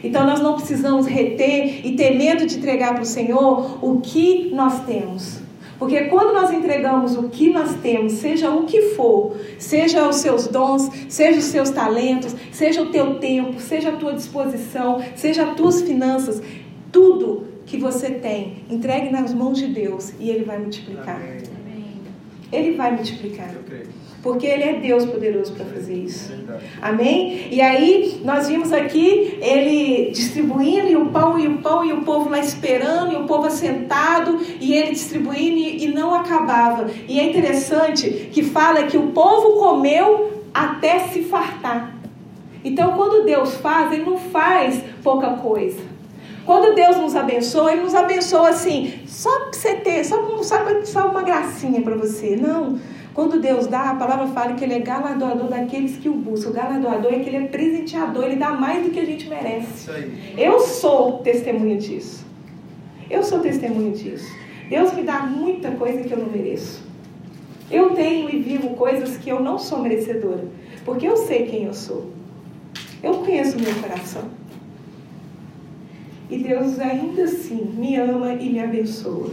[0.04, 4.50] Então, nós não precisamos reter e ter medo de entregar para o Senhor o que
[4.54, 5.40] nós temos.
[5.78, 10.48] Porque quando nós entregamos o que nós temos, seja o que for, seja os seus
[10.48, 15.56] dons, seja os seus talentos, seja o teu tempo, seja a tua disposição, seja as
[15.56, 16.42] tuas finanças,
[16.92, 21.22] tudo que você tem, entregue nas mãos de Deus e Ele vai multiplicar.
[22.52, 23.54] Ele vai multiplicar.
[24.24, 26.34] Porque Ele é Deus poderoso para fazer isso.
[26.82, 27.50] Amém?
[27.52, 32.02] E aí, nós vimos aqui ele distribuindo e o pão e o pão e o
[32.02, 36.90] povo lá esperando e o povo assentado e ele distribuindo e não acabava.
[37.08, 41.96] E é interessante que fala que o povo comeu até se fartar.
[42.64, 45.80] Então, quando Deus faz, Ele não faz pouca coisa.
[46.48, 51.10] Quando Deus nos abençoa, Ele nos abençoa assim, só para você ter, só, só, só
[51.10, 52.38] uma gracinha para você.
[52.38, 52.80] Não.
[53.14, 56.52] Quando Deus dá, a palavra fala que Ele é galardoador daqueles que o buscam.
[56.52, 59.90] O galardoador é que Ele é presenteador, Ele dá mais do que a gente merece.
[60.38, 62.26] Eu sou testemunha disso.
[63.10, 64.34] Eu sou testemunha disso.
[64.70, 66.82] Deus me dá muita coisa que eu não mereço.
[67.70, 70.46] Eu tenho e vivo coisas que eu não sou merecedora,
[70.86, 72.10] porque eu sei quem eu sou.
[73.04, 74.47] Eu conheço o meu coração.
[76.30, 79.30] E Deus ainda assim me ama e me abençoa.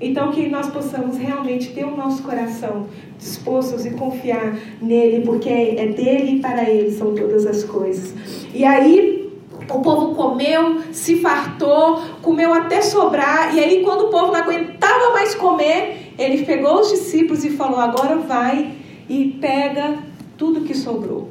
[0.00, 2.86] Então, que nós possamos realmente ter o nosso coração
[3.18, 8.14] dispostos e confiar nele, porque é dele e para ele são todas as coisas.
[8.54, 9.30] E aí,
[9.70, 15.12] o povo comeu, se fartou, comeu até sobrar, e aí, quando o povo não aguentava
[15.12, 18.72] mais comer, ele pegou os discípulos e falou: Agora vai
[19.08, 19.98] e pega
[20.38, 21.28] tudo que sobrou,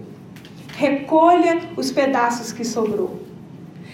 [0.78, 3.29] recolha os pedaços que sobrou.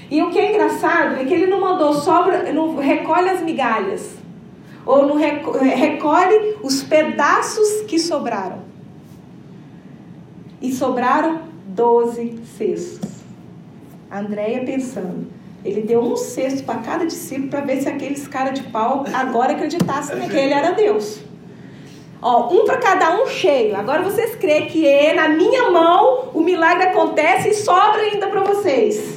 [0.09, 4.15] E o que é engraçado é que ele não mandou sobra, não recolhe as migalhas
[4.85, 8.59] ou não recolhe os pedaços que sobraram.
[10.61, 13.23] E sobraram doze cestos.
[14.09, 15.27] A Andréia pensando.
[15.63, 19.53] Ele deu um cesto para cada discípulo para ver se aqueles cara de pau agora
[19.53, 21.21] acreditassem que ele era Deus.
[22.21, 23.75] Ó, um para cada um cheio.
[23.75, 28.41] Agora vocês creem que é na minha mão o milagre acontece e sobra ainda para
[28.41, 29.14] vocês.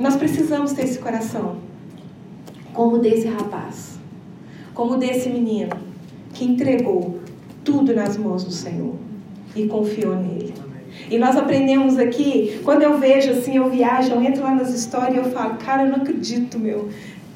[0.00, 1.58] Nós precisamos ter esse coração
[2.72, 3.98] como desse rapaz,
[4.72, 5.76] como desse menino
[6.32, 7.20] que entregou
[7.62, 8.94] tudo nas mãos do Senhor
[9.54, 10.54] e confiou nele.
[11.10, 15.16] E nós aprendemos aqui, quando eu vejo assim, eu viajo, eu entro lá nas histórias
[15.16, 16.88] e eu falo, cara, eu não acredito, meu.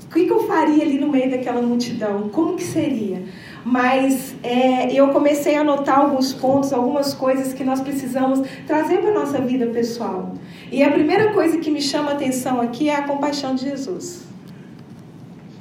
[0.07, 2.31] O que, que eu faria ali no meio daquela multidão?
[2.31, 3.22] Como que seria?
[3.64, 9.11] Mas é, eu comecei a anotar alguns pontos, algumas coisas que nós precisamos trazer para
[9.11, 10.35] a nossa vida pessoal.
[10.70, 14.24] E a primeira coisa que me chama a atenção aqui é a compaixão de Jesus.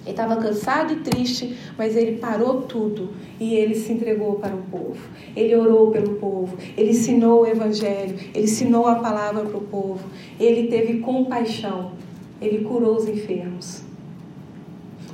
[0.01, 4.61] Ele estava cansado e triste, mas ele parou tudo e ele se entregou para o
[4.63, 4.97] povo.
[5.33, 10.03] Ele orou pelo povo, ele ensinou o evangelho, ele ensinou a palavra para o povo.
[10.37, 11.93] Ele teve compaixão,
[12.41, 13.81] ele curou os enfermos.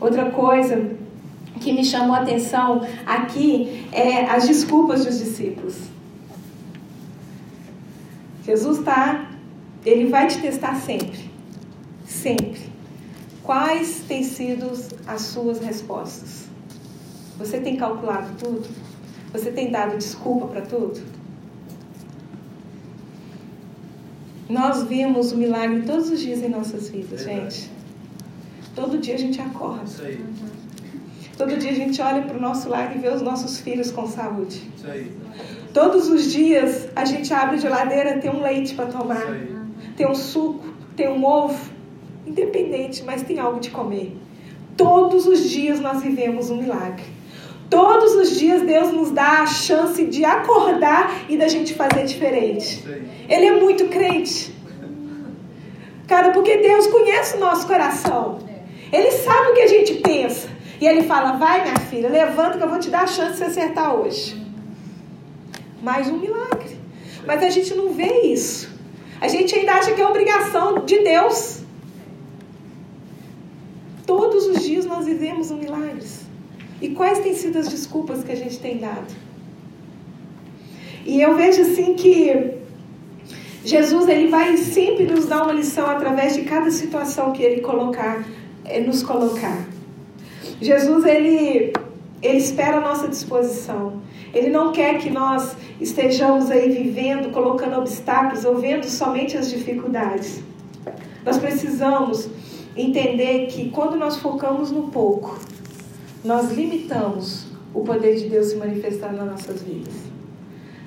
[0.01, 0.97] Outra coisa
[1.59, 5.75] que me chamou a atenção aqui é as desculpas dos discípulos.
[8.43, 9.29] Jesus está,
[9.85, 11.29] ele vai te testar sempre,
[12.05, 12.69] sempre.
[13.43, 14.71] Quais têm sido
[15.05, 16.47] as suas respostas?
[17.37, 18.67] Você tem calculado tudo?
[19.31, 21.01] Você tem dado desculpa para tudo?
[24.49, 27.69] Nós vimos o milagre todos os dias em nossas vidas, gente.
[28.73, 29.83] Todo dia a gente acorda.
[29.83, 30.19] Isso aí.
[31.39, 34.05] Todo dia a gente olha para o nosso lar e vê os nossos filhos com
[34.05, 34.61] saúde.
[34.75, 35.09] Isso aí.
[35.73, 39.25] Todos os dias a gente abre a geladeira, tem um leite para tomar,
[39.95, 41.57] tem um suco, tem um ovo
[42.27, 44.17] independente, mas tem algo de comer.
[44.75, 47.05] Todos os dias nós vivemos um milagre.
[47.69, 52.83] Todos os dias Deus nos dá a chance de acordar e da gente fazer diferente.
[53.29, 54.53] Ele é muito crente.
[56.05, 58.39] Cara, porque Deus conhece o nosso coração.
[58.91, 60.58] Ele sabe o que a gente pensa.
[60.79, 63.37] E ele fala: Vai, minha filha, levanta que eu vou te dar a chance de
[63.37, 64.41] você acertar hoje.
[65.81, 66.77] Mais um milagre.
[67.25, 68.69] Mas a gente não vê isso.
[69.19, 71.61] A gente ainda acha que é obrigação de Deus.
[74.05, 76.21] Todos os dias nós vivemos um milagres.
[76.81, 79.13] E quais têm sido as desculpas que a gente tem dado?
[81.05, 82.53] E eu vejo assim que
[83.63, 88.25] Jesus ele vai sempre nos dar uma lição através de cada situação que ele colocar,
[88.63, 89.65] eh, nos colocar.
[90.61, 91.73] Jesus ele
[92.21, 94.01] ele espera a nossa disposição.
[94.33, 100.43] Ele não quer que nós estejamos aí vivendo, colocando obstáculos ou vendo somente as dificuldades.
[101.25, 102.29] Nós precisamos
[102.75, 105.39] entender que quando nós focamos no pouco,
[106.23, 109.93] nós limitamos o poder de Deus se manifestar nas nossas vidas.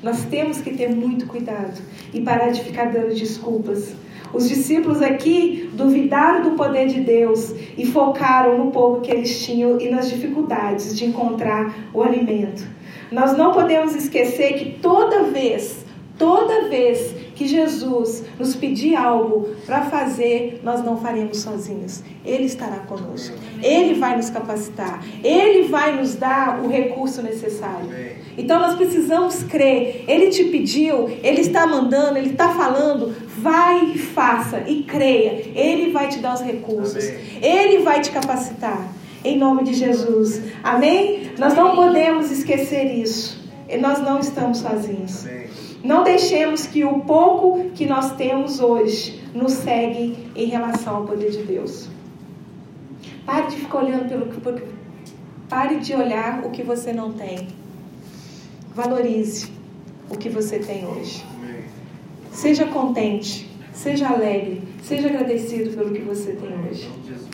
[0.03, 1.81] Nós temos que ter muito cuidado
[2.13, 3.95] e parar de ficar dando desculpas.
[4.33, 9.79] Os discípulos aqui duvidaram do poder de Deus e focaram no pouco que eles tinham
[9.81, 12.67] e nas dificuldades de encontrar o alimento.
[13.11, 15.85] Nós não podemos esquecer que toda vez,
[16.19, 22.03] toda vez que Jesus nos pedir algo para fazer, nós não faremos sozinhos.
[22.25, 23.37] Ele estará conosco.
[23.63, 25.05] Ele vai nos capacitar.
[25.23, 27.89] Ele vai nos dar o recurso necessário.
[28.37, 30.05] Então nós precisamos crer.
[30.07, 33.15] Ele te pediu, ele está mandando, ele está falando.
[33.39, 35.51] Vai e faça e creia.
[35.55, 37.05] Ele vai te dar os recursos.
[37.41, 38.93] Ele vai te capacitar.
[39.25, 40.43] Em nome de Jesus.
[40.63, 41.31] Amém?
[41.39, 43.41] Nós não podemos esquecer isso.
[43.81, 45.25] Nós não estamos sozinhos.
[45.85, 51.31] Não deixemos que o pouco que nós temos hoje nos segue em relação ao poder
[51.31, 51.89] de Deus.
[53.27, 54.67] Pare de ficar olhando pelo que.
[55.49, 57.49] Pare de olhar o que você não tem.
[58.75, 59.51] Valorize
[60.09, 61.25] o que você tem hoje.
[62.31, 66.91] Seja contente, seja alegre, seja agradecido pelo que você tem hoje.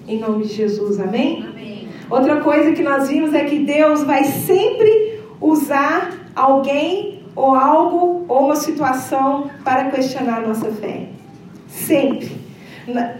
[0.06, 1.44] Em nome de Jesus, amém?
[1.46, 1.88] amém.
[2.10, 8.46] Outra coisa que nós vimos é que Deus vai sempre usar alguém ou algo ou
[8.46, 11.06] uma situação para questionar a nossa fé.
[11.68, 12.36] Sempre.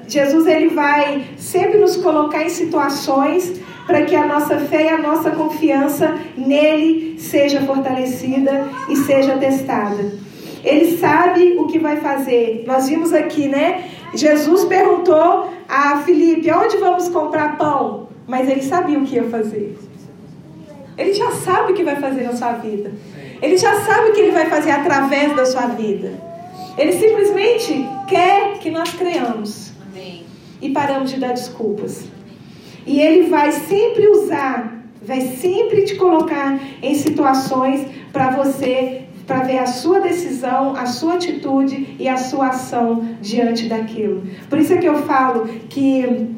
[0.09, 4.99] Jesus ele vai sempre nos colocar em situações para que a nossa fé e a
[4.99, 10.13] nossa confiança nele seja fortalecida e seja testada.
[10.65, 12.65] Ele sabe o que vai fazer.
[12.67, 13.85] Nós vimos aqui, né?
[14.15, 18.09] Jesus perguntou a Filipe: onde vamos comprar pão?
[18.27, 19.79] Mas ele sabia o que ia fazer.
[20.99, 22.91] Ele já sabe o que vai fazer na sua vida.
[23.41, 26.13] Ele já sabe o que ele vai fazer através da sua vida.
[26.77, 29.73] Ele simplesmente quer que nós creamos.
[29.91, 30.25] Amém.
[30.61, 32.05] E paramos de dar desculpas.
[32.87, 39.59] E ele vai sempre usar, vai sempre te colocar em situações para você para ver
[39.59, 44.23] a sua decisão, a sua atitude e a sua ação diante daquilo.
[44.49, 46.35] Por isso é que eu falo que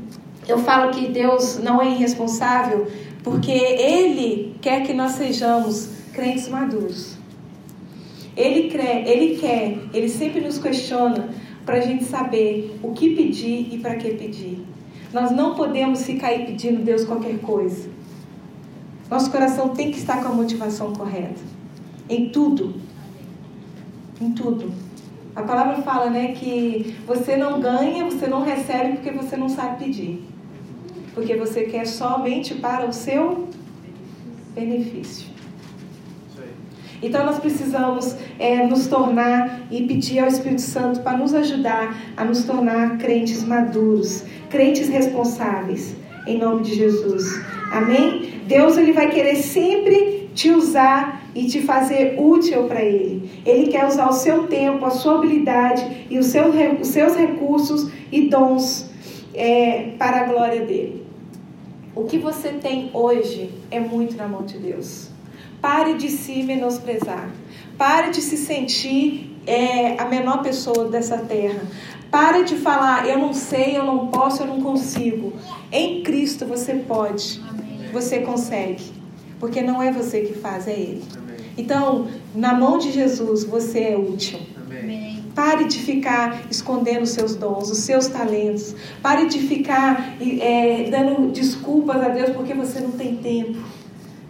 [0.49, 2.89] eu falo que Deus não é irresponsável,
[3.23, 7.17] porque ele quer que nós sejamos crentes maduros.
[8.37, 11.31] Ele quer, ele quer, ele sempre nos questiona
[11.65, 14.63] para a gente saber o que pedir e para que pedir.
[15.15, 17.89] Nós não podemos ficar aí pedindo Deus qualquer coisa.
[19.11, 21.41] Nosso coração tem que estar com a motivação correta.
[22.09, 22.75] Em tudo.
[24.21, 24.71] Em tudo.
[25.35, 29.85] A palavra fala, né, que você não ganha, você não recebe porque você não sabe
[29.85, 30.23] pedir.
[31.15, 33.49] Porque você quer somente para o seu
[34.55, 35.30] benefício.
[37.03, 42.25] Então nós precisamos é, nos tornar e pedir ao Espírito Santo para nos ajudar a
[42.25, 47.41] nos tornar crentes maduros, crentes responsáveis, em nome de Jesus.
[47.73, 48.41] Amém?
[48.47, 53.31] Deus ele vai querer sempre te usar e te fazer útil para Ele.
[53.45, 57.91] Ele quer usar o seu tempo, a sua habilidade e os seus, os seus recursos
[58.11, 58.91] e dons
[59.35, 61.05] é, para a glória dele.
[61.95, 65.10] O que você tem hoje é muito na mão de Deus.
[65.61, 67.31] Pare de se menosprezar.
[67.77, 71.61] Pare de se sentir é, a menor pessoa dessa terra.
[72.11, 75.33] Pare de falar, eu não sei, eu não posso, eu não consigo.
[75.71, 77.41] Em Cristo você pode,
[77.93, 78.85] você consegue.
[79.39, 81.05] Porque não é você que faz, é Ele.
[81.57, 84.39] Então, na mão de Jesus, você é útil.
[85.35, 88.75] Pare de ficar escondendo os seus dons, os seus talentos.
[89.03, 93.59] Pare de ficar é, dando desculpas a Deus porque você não tem tempo.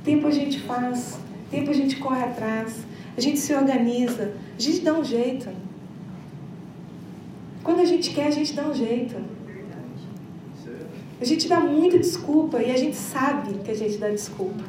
[0.05, 1.19] Tempo a gente faz,
[1.51, 2.87] tempo a gente corre atrás,
[3.17, 5.49] a gente se organiza, a gente dá um jeito.
[7.63, 9.17] Quando a gente quer, a gente dá um jeito.
[11.21, 14.65] A gente dá muita desculpa e a gente sabe que a gente dá desculpa.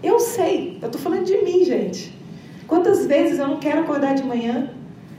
[0.00, 2.16] Eu sei, eu estou falando de mim, gente.
[2.68, 4.70] Quantas vezes eu não quero acordar de manhã?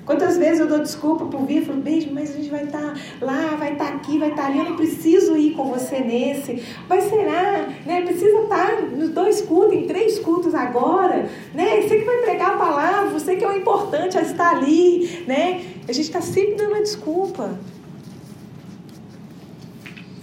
[0.10, 2.96] Quantas vezes eu dou desculpa por vir falo, beijo, mas a gente vai estar tá
[3.22, 6.00] lá, vai estar tá aqui, vai estar tá ali, eu não preciso ir com você
[6.00, 6.64] nesse.
[6.90, 7.68] Mas será?
[7.86, 8.02] Né?
[8.02, 11.30] Precisa estar tá nos dois cultos, em três cultos agora.
[11.54, 11.82] Né?
[11.82, 15.26] Você que vai pregar a palavra, você que é o importante a estar ali.
[15.28, 15.62] Né?
[15.88, 17.60] A gente está sempre dando uma desculpa.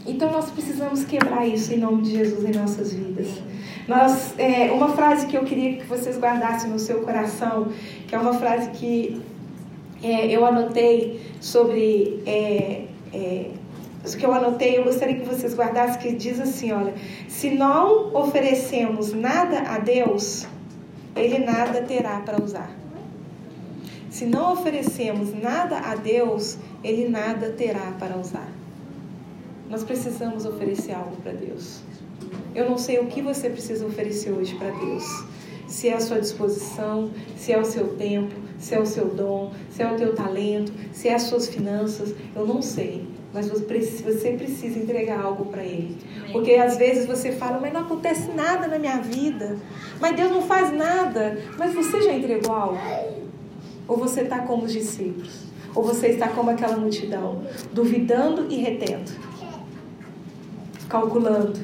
[0.05, 3.29] Então nós precisamos quebrar isso em nome de Jesus em nossas vidas.
[3.87, 7.69] Nós, é, uma frase que eu queria que vocês guardassem no seu coração,
[8.09, 9.23] que é uma frase que
[10.03, 12.23] é, eu anotei sobre.
[12.27, 13.51] É, é,
[14.17, 16.95] que eu anotei, eu gostaria que vocês guardassem, que diz assim: olha,
[17.29, 20.47] se não oferecemos nada a Deus,
[21.15, 22.71] Ele nada terá para usar.
[24.11, 28.49] Se não oferecemos nada a Deus, Ele nada terá para usar.
[29.69, 31.81] Nós precisamos oferecer algo para Deus.
[32.55, 35.05] Eu não sei o que você precisa oferecer hoje para Deus.
[35.67, 39.53] Se é a sua disposição, se é o seu tempo, se é o seu dom,
[39.71, 43.07] se é o teu talento, se é as suas finanças, eu não sei.
[43.33, 45.99] Mas você precisa entregar algo para Ele.
[46.33, 49.59] Porque às vezes você fala, mas não acontece nada na minha vida.
[50.01, 51.39] Mas Deus não faz nada.
[51.59, 52.79] Mas você já entregou algo?
[53.87, 55.45] Ou você está como os discípulos?
[55.75, 57.43] Ou você está como aquela multidão,
[57.75, 59.13] duvidando e retendo?
[60.89, 61.61] Calculando.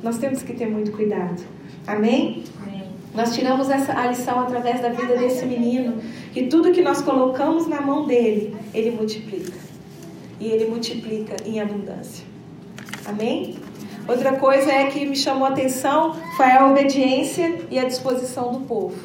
[0.00, 1.42] Nós temos que ter muito cuidado.
[1.86, 2.44] Amém?
[3.14, 5.98] Nós tiramos essa a lição através da vida desse menino,
[6.32, 9.56] que tudo que nós colocamos na mão dele, ele multiplica.
[10.40, 12.26] E ele multiplica em abundância.
[13.06, 13.56] Amém?
[14.08, 18.60] Outra coisa é que me chamou a atenção foi a obediência e a disposição do
[18.60, 18.96] povo.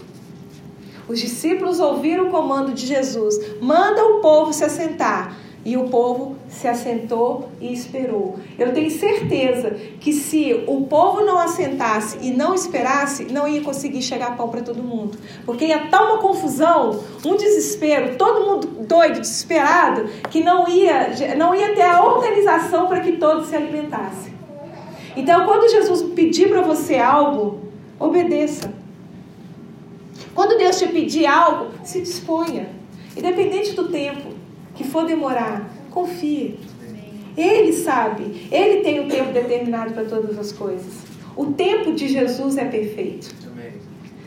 [1.08, 5.38] Os discípulos ouviram o comando de Jesus: manda o povo se assentar.
[5.70, 8.40] E o povo se assentou e esperou.
[8.58, 14.02] Eu tenho certeza que se o povo não assentasse e não esperasse, não ia conseguir
[14.02, 15.20] chegar pão para todo mundo.
[15.46, 21.54] Porque ia estar uma confusão, um desespero, todo mundo doido, desesperado, que não ia, não
[21.54, 24.34] ia ter a organização para que todos se alimentassem.
[25.16, 27.60] Então, quando Jesus pedir para você algo,
[28.00, 28.74] obedeça.
[30.34, 32.70] Quando Deus te pedir algo, se disponha.
[33.16, 34.39] Independente do tempo
[34.80, 36.58] que for demorar, confie.
[37.36, 41.04] Ele sabe, ele tem o tempo determinado para todas as coisas.
[41.36, 43.36] O tempo de Jesus é perfeito.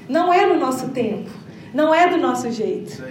[0.07, 1.31] Não é no nosso tempo,
[1.73, 3.03] não é do nosso jeito.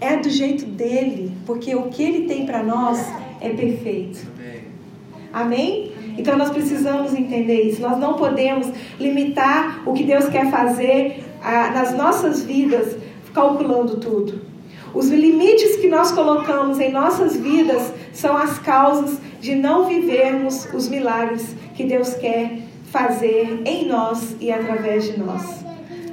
[0.00, 2.98] É do jeito dele, porque o que ele tem para nós
[3.40, 4.26] é perfeito.
[5.32, 5.92] Amém?
[6.18, 7.80] Então nós precisamos entender isso.
[7.80, 8.68] Nós não podemos
[8.98, 12.96] limitar o que Deus quer fazer ah, nas nossas vidas
[13.32, 14.49] calculando tudo.
[14.92, 20.88] Os limites que nós colocamos em nossas vidas são as causas de não vivermos os
[20.88, 25.64] milagres que Deus quer fazer em nós e através de nós.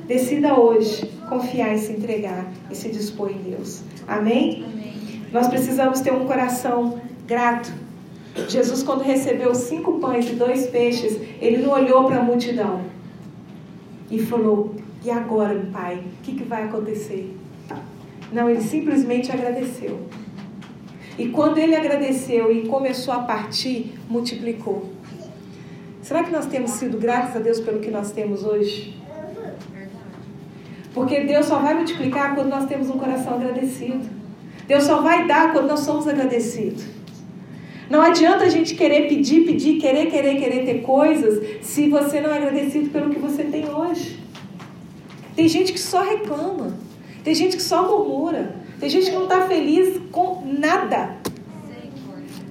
[0.07, 3.81] Decida hoje confiar e se entregar e se dispor em Deus.
[4.07, 4.63] Amém?
[4.63, 5.23] Amém.
[5.33, 7.73] Nós precisamos ter um coração grato.
[8.47, 12.81] Jesus, quando recebeu cinco pães e dois peixes, ele não olhou para a multidão
[14.09, 17.35] e falou: E agora, Pai, o que, que vai acontecer?
[18.31, 20.07] Não, ele simplesmente agradeceu.
[21.17, 24.91] E quando ele agradeceu e começou a partir, multiplicou.
[26.01, 28.95] Será que nós temos sido gratos a Deus pelo que nós temos hoje?
[30.93, 34.07] Porque Deus só vai multiplicar quando nós temos um coração agradecido.
[34.67, 36.85] Deus só vai dar quando nós somos agradecidos.
[37.89, 42.29] Não adianta a gente querer pedir, pedir, querer, querer, querer ter coisas se você não
[42.31, 44.19] é agradecido pelo que você tem hoje.
[45.35, 46.86] Tem gente que só reclama.
[47.27, 48.55] Tem gente que só murmura.
[48.79, 51.09] Tem gente que não está feliz com nada.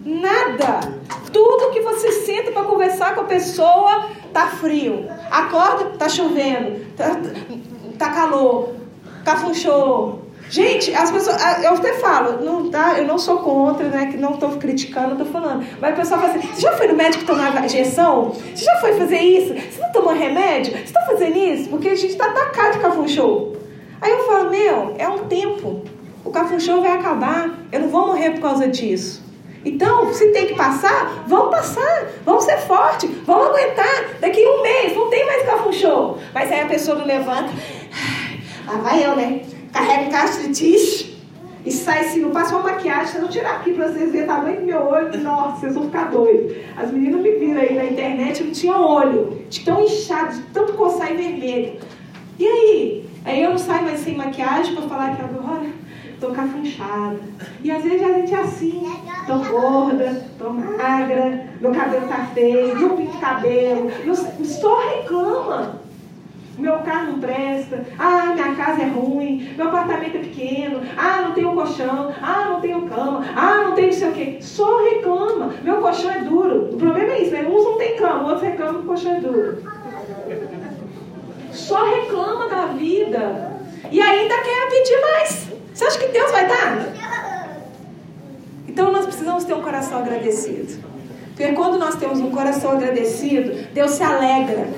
[0.04, 0.92] Nada.
[1.32, 5.08] Tudo que você senta para conversar com a pessoa tá frio.
[5.30, 6.84] Acorda, tá chovendo.
[6.94, 7.18] Tá,
[7.98, 8.74] tá calor.
[9.24, 10.26] Cafunchou.
[10.50, 14.34] Gente, as pessoas, eu até falo, não tá, eu não sou contra, né, que não
[14.34, 15.66] estou criticando, estou falando.
[15.80, 18.32] Mas o pessoal fala assim: você já foi no médico tomar injeção?
[18.54, 19.54] Você já foi fazer isso?
[19.54, 20.72] Você não tomou remédio?
[20.72, 21.70] Você está fazendo isso?
[21.70, 23.56] Porque a gente está atacado de cafunchou.
[24.01, 25.82] Aí eu falo, meu, é um tempo.
[26.24, 27.51] O cafunchão vai acabar.
[27.72, 29.24] Eu não vou morrer por causa disso.
[29.64, 32.07] Então, se tem que passar, vamos passar.
[32.24, 33.11] Vamos ser fortes.
[33.24, 34.16] Vamos aguentar.
[34.20, 36.18] Daqui um mês não tem mais cafunchão.
[36.32, 37.53] Mas aí a pessoa não levanta.
[38.66, 39.42] Lá vai eu, né?
[39.72, 41.16] Carrega caixa de tiche.
[41.66, 44.22] E sai assim, não passa uma maquiagem, se eu não tirar aqui pra vocês verem
[44.22, 46.57] o tamanho do meu olho, nossa, vocês vão ficar doidos.
[46.76, 50.42] As meninas me viram aí na internet, eu não tinha olho, de tão inchado, de
[50.53, 51.80] tanto coçar e vermelho.
[52.38, 53.05] E aí?
[53.26, 55.66] Aí eu não saio mais sem maquiagem para falar que agora
[56.20, 57.18] tô cafunchada.
[57.60, 58.86] E às vezes a gente é assim,
[59.26, 65.80] tô gorda, tô magra, meu cabelo tá feio, não pinto cabelo, não, só reclama.
[66.56, 71.32] meu carro não presta, ah, minha casa é ruim, meu apartamento é pequeno, ah, não
[71.32, 74.38] tenho colchão, ah, não tenho cama, ah, não tenho não sei o quê.
[74.40, 76.70] Só reclama, meu colchão é duro.
[76.72, 77.42] O problema é isso, né?
[77.42, 79.75] uns não tem cama, outros reclamam que o colchão é duro.
[81.57, 83.57] Só reclama da vida.
[83.90, 85.46] E ainda quer pedir mais.
[85.72, 86.96] Você acha que Deus vai dar?
[88.68, 90.84] Então nós precisamos ter um coração agradecido.
[91.34, 94.68] Porque quando nós temos um coração agradecido, Deus se alegra.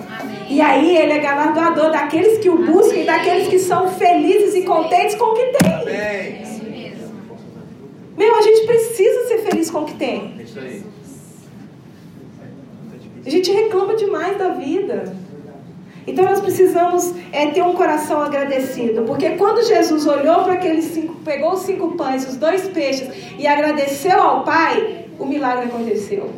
[0.48, 4.62] E aí ele é galardoador daqueles que o buscam e daqueles que são felizes e
[4.62, 6.48] contentes com o que tem.
[8.16, 10.34] Meu, a gente precisa ser feliz com o que tem.
[13.24, 15.14] A gente reclama demais da vida.
[16.08, 21.14] Então nós precisamos é, ter um coração agradecido, porque quando Jesus olhou para aqueles cinco,
[21.16, 26.30] pegou os cinco pães, os dois peixes e agradeceu ao Pai, o milagre aconteceu.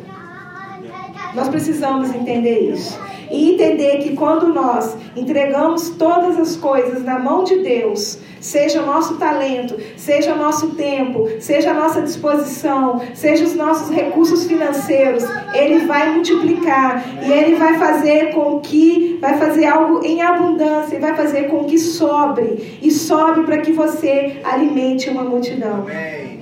[1.33, 2.99] Nós precisamos entender isso.
[3.29, 8.85] E entender que quando nós entregamos todas as coisas na mão de Deus, seja o
[8.85, 15.23] nosso talento, seja o nosso tempo, seja a nossa disposição, seja os nossos recursos financeiros,
[15.53, 20.99] Ele vai multiplicar e Ele vai fazer com que, vai fazer algo em abundância, e
[20.99, 25.83] vai fazer com que sobre, e sobre para que você alimente uma multidão.
[25.83, 26.41] Amém.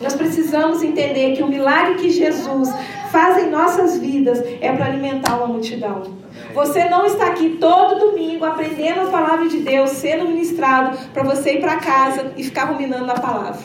[0.00, 2.68] Nós precisamos entender que o milagre que Jesus
[3.12, 6.02] faz em nossas vidas é para alimentar uma multidão.
[6.54, 11.54] Você não está aqui todo domingo aprendendo a palavra de Deus, sendo ministrado, para você
[11.54, 13.60] ir para casa e ficar ruminando na palavra.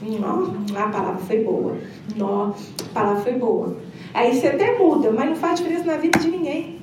[0.00, 1.76] Não, a palavra foi boa.
[2.16, 3.76] Não, a palavra foi boa.
[4.14, 6.80] Aí você até muda, mas não faz diferença na vida de ninguém.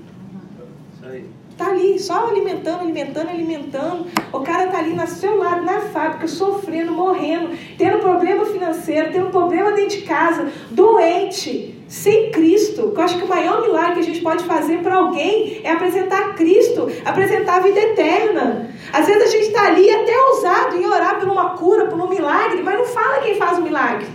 [1.57, 4.05] Tá ali, só alimentando, alimentando, alimentando.
[4.31, 9.31] O cara tá ali no seu lado, na fábrica, sofrendo, morrendo, tendo problema financeiro, tendo
[9.31, 12.93] problema dentro de casa, doente sem Cristo.
[12.95, 16.35] Eu acho que o maior milagre que a gente pode fazer para alguém é apresentar
[16.35, 18.69] Cristo, apresentar a vida eterna.
[18.91, 22.09] Às vezes a gente está ali até ousado em orar por uma cura, por um
[22.09, 24.07] milagre, mas não fala quem faz o milagre.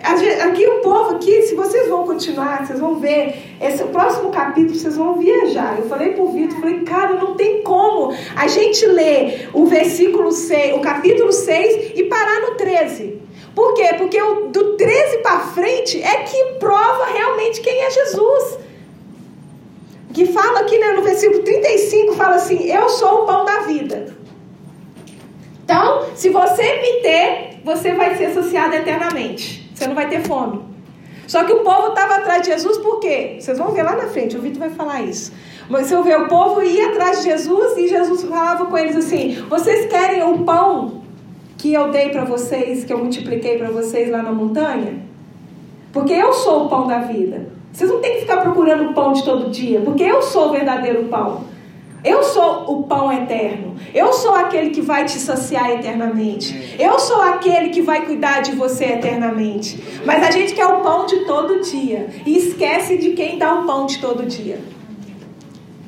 [0.00, 4.96] Aqui o povo, aqui, se vocês vão continuar, vocês vão ver, esse próximo capítulo, vocês
[4.96, 5.76] vão viajar.
[5.78, 10.76] Eu falei pro Vitor, falei, cara, não tem como a gente ler o versículo 6,
[10.76, 13.27] o capítulo 6 e parar no 13.
[13.54, 13.94] Por quê?
[13.96, 18.58] Porque o, do 13 para frente é que prova realmente quem é Jesus.
[20.12, 24.16] Que fala aqui né, no versículo 35, fala assim: Eu sou o pão da vida.
[25.64, 29.70] Então, se você me ter, você vai ser associado eternamente.
[29.74, 30.68] Você não vai ter fome.
[31.26, 33.36] Só que o povo estava atrás de Jesus por quê?
[33.38, 35.30] Vocês vão ver lá na frente, o Vitor vai falar isso.
[35.68, 39.44] Mas você vê, o povo ia atrás de Jesus e Jesus falava com eles assim:
[39.48, 40.97] Vocês querem o pão
[41.58, 45.00] que eu dei para vocês, que eu multipliquei para vocês lá na montanha?
[45.92, 47.48] Porque eu sou o pão da vida.
[47.72, 51.04] Vocês não têm que ficar procurando pão de todo dia, porque eu sou o verdadeiro
[51.04, 51.44] pão.
[52.04, 53.74] Eu sou o pão eterno.
[53.92, 56.76] Eu sou aquele que vai te saciar eternamente.
[56.78, 59.82] Eu sou aquele que vai cuidar de você eternamente.
[60.04, 63.66] Mas a gente quer o pão de todo dia e esquece de quem dá o
[63.66, 64.60] pão de todo dia.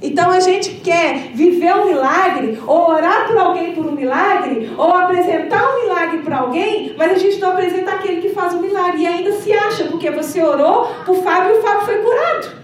[0.02, 4.94] Então a gente quer viver um milagre, ou orar por alguém por um milagre, ou
[4.94, 9.02] apresentar um milagre para alguém, mas a gente não apresenta aquele que faz o milagre
[9.02, 12.60] e ainda se acha, porque você orou o Fábio e o Fábio foi curado.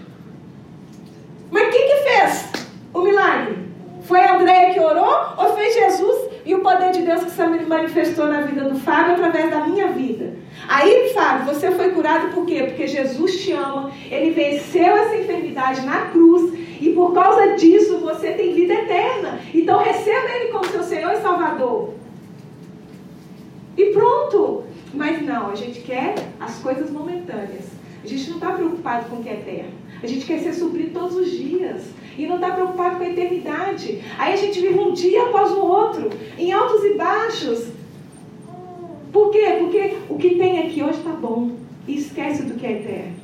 [1.51, 2.51] Mas quem que fez
[2.93, 3.67] o milagre?
[4.01, 7.43] Foi a Andréia que orou ou foi Jesus e o poder de Deus que se
[7.43, 10.33] manifestou na vida do Fábio através da minha vida?
[10.67, 12.63] Aí, Fábio, você foi curado por quê?
[12.63, 18.31] Porque Jesus te ama, ele venceu essa enfermidade na cruz e por causa disso você
[18.31, 19.39] tem vida eterna.
[19.53, 21.93] Então receba Ele como seu Senhor e Salvador.
[23.77, 24.63] E pronto.
[24.93, 27.65] Mas não, a gente quer as coisas momentâneas.
[28.03, 29.71] A gente não está preocupado com o que é eterno.
[30.01, 31.83] A gente quer ser suprido todos os dias.
[32.17, 34.01] E não está preocupado com a eternidade.
[34.17, 37.67] Aí a gente vive um dia após o outro, em altos e baixos.
[39.11, 39.57] Por quê?
[39.59, 41.51] Porque o que tem aqui hoje está bom.
[41.87, 43.15] E esquece do que é eterno.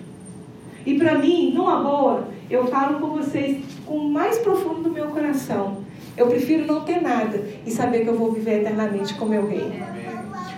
[0.85, 5.07] E para mim, numa boa, eu falo com vocês com o mais profundo do meu
[5.07, 5.77] coração.
[6.15, 9.81] Eu prefiro não ter nada e saber que eu vou viver eternamente com meu rei,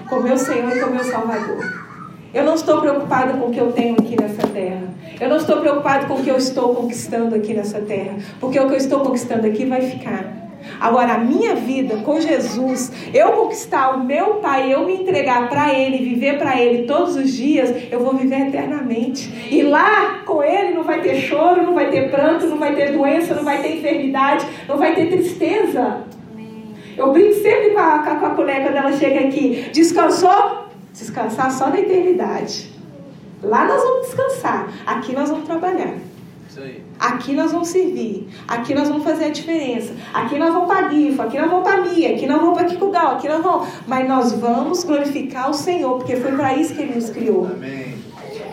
[0.10, 1.86] com meu Senhor e com meu Salvador.
[2.34, 4.94] Eu não estou preocupada com o que eu tenho aqui nessa terra.
[5.22, 8.18] Eu não estou preocupado com o que eu estou conquistando aqui nessa terra.
[8.42, 10.45] Porque o que eu estou conquistando aqui vai ficar.
[10.80, 15.74] Agora, a minha vida com Jesus, eu conquistar o meu Pai, eu me entregar para
[15.74, 19.32] Ele, viver para Ele todos os dias, eu vou viver eternamente.
[19.52, 22.92] E lá com Ele não vai ter choro, não vai ter pranto, não vai ter
[22.92, 26.04] doença, não vai ter enfermidade, não vai ter tristeza.
[26.98, 29.70] Eu brinco sempre com a, com a colega quando ela chega aqui.
[29.74, 30.66] Descansou?
[30.94, 32.74] Descansar só na eternidade.
[33.44, 35.94] Lá nós vamos descansar, aqui nós vamos trabalhar.
[37.00, 41.22] Aqui nós vamos servir, aqui nós vamos fazer a diferença, aqui nós vamos para Gifo,
[41.22, 43.68] aqui nós vamos para Mia, aqui nós vamos para Kikugal, aqui nós vamos.
[43.88, 47.46] Mas nós vamos glorificar o Senhor, porque foi para isso que Ele nos criou.
[47.46, 47.96] Amém.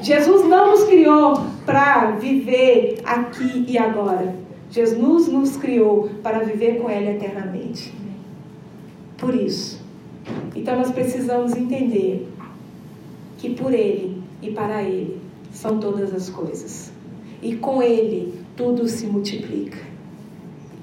[0.02, 4.34] Jesus não nos criou para viver aqui e agora.
[4.68, 7.94] Jesus nos criou para viver com Ele eternamente.
[9.16, 9.80] Por isso.
[10.56, 12.28] Então nós precisamos entender
[13.38, 15.20] que por Ele e para Ele
[15.52, 16.91] são todas as coisas.
[17.42, 19.78] E com Ele tudo se multiplica.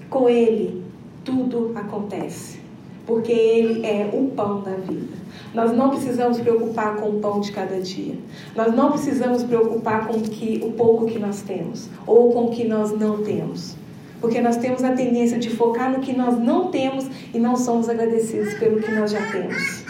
[0.09, 0.83] Com Ele
[1.23, 2.59] tudo acontece.
[3.05, 5.17] Porque Ele é o pão da vida.
[5.53, 8.15] Nós não precisamos preocupar com o pão de cada dia.
[8.55, 12.49] Nós não precisamos preocupar com o, que, o pouco que nós temos ou com o
[12.51, 13.75] que nós não temos.
[14.21, 17.87] Porque nós temos a tendência de focar no que nós não temos e não somos
[17.87, 19.85] agradecidos pelo que nós já temos.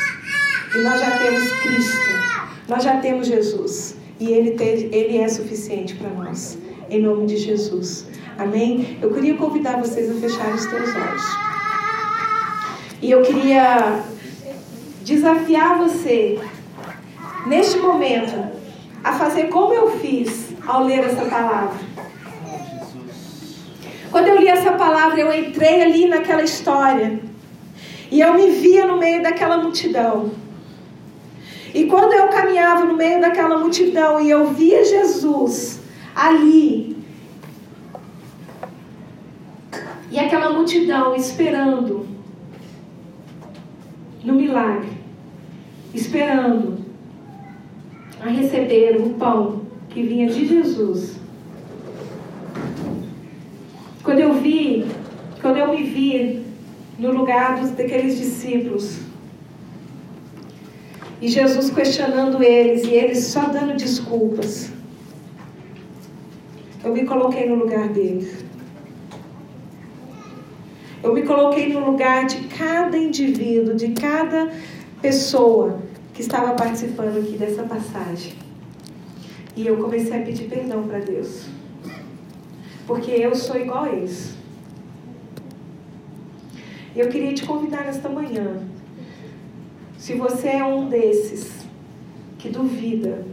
[0.76, 2.11] E nós já temos Cristo,
[2.67, 3.99] nós já temos Jesus.
[4.20, 6.57] E Ele, ele é suficiente para nós.
[6.89, 8.07] Em nome de Jesus.
[8.38, 8.97] Amém?
[9.01, 11.24] Eu queria convidar vocês a fecharem os teus olhos.
[13.01, 14.03] E eu queria
[15.03, 16.39] desafiar você,
[17.47, 18.36] neste momento,
[19.03, 21.80] a fazer como eu fiz ao ler essa palavra.
[24.11, 27.20] Quando eu li essa palavra, eu entrei ali naquela história.
[28.11, 30.32] E eu me via no meio daquela multidão.
[31.74, 35.82] E quando eu caminhava no meio daquela multidão e eu via Jesus
[36.15, 36.97] ali,
[40.11, 42.07] e aquela multidão esperando
[44.24, 44.89] no milagre,
[45.93, 46.80] esperando
[48.20, 51.20] a receber o pão que vinha de Jesus.
[54.03, 54.86] Quando eu vi,
[55.41, 56.43] quando eu me vi
[56.97, 59.09] no lugar dos, daqueles discípulos,
[61.22, 64.72] e Jesus questionando eles e eles só dando desculpas.
[66.84, 68.45] Eu me coloquei no lugar deles.
[71.03, 74.51] Eu me coloquei no lugar de cada indivíduo, de cada
[75.01, 75.82] pessoa
[76.13, 78.34] que estava participando aqui dessa passagem.
[79.55, 81.47] E eu comecei a pedir perdão para Deus.
[82.88, 84.34] Porque eu sou igual a eles.
[86.95, 88.61] Eu queria te convidar nesta manhã
[90.10, 91.68] se você é um desses
[92.39, 93.24] que duvida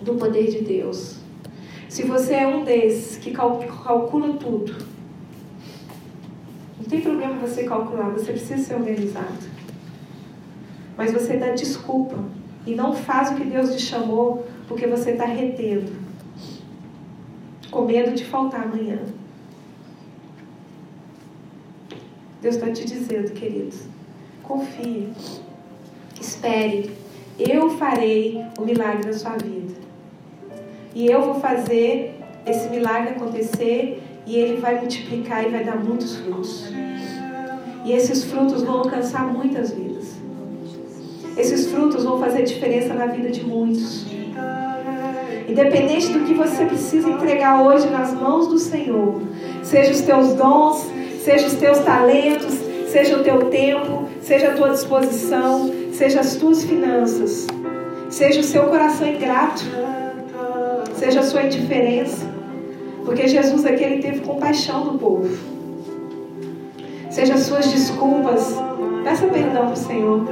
[0.00, 1.16] do poder de Deus,
[1.88, 4.76] se você é um desses que calcula tudo,
[6.78, 9.42] não tem problema você calcular, você precisa ser organizado.
[10.96, 12.16] Mas você dá desculpa
[12.64, 15.90] e não faz o que Deus te chamou porque você está retendo,
[17.72, 19.00] com medo de faltar amanhã.
[22.40, 23.80] Deus está te dizendo, queridos,
[24.44, 25.08] confie.
[26.20, 26.90] Espere,
[27.38, 29.74] eu farei o milagre na sua vida.
[30.94, 32.14] E eu vou fazer
[32.46, 36.72] esse milagre acontecer e ele vai multiplicar e vai dar muitos frutos.
[37.84, 40.16] E esses frutos vão alcançar muitas vidas.
[41.36, 44.06] Esses frutos vão fazer diferença na vida de muitos.
[45.48, 49.22] Independente do que você precisa entregar hoje nas mãos do Senhor,
[49.62, 50.84] seja os teus dons,
[51.24, 52.54] seja os teus talentos,
[52.90, 57.48] seja o teu tempo, seja a tua disposição, seja as tuas finanças,
[58.08, 59.64] seja o seu coração ingrato,
[60.94, 62.24] seja a sua indiferença,
[63.04, 65.28] porque Jesus aqui ele teve compaixão do povo.
[67.10, 68.54] Seja as suas desculpas,
[69.02, 70.24] peça perdão para o Senhor.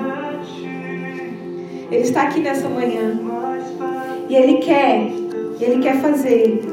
[1.91, 3.19] Ele está aqui nessa manhã
[4.29, 5.11] e ele quer,
[5.61, 6.65] ele quer fazer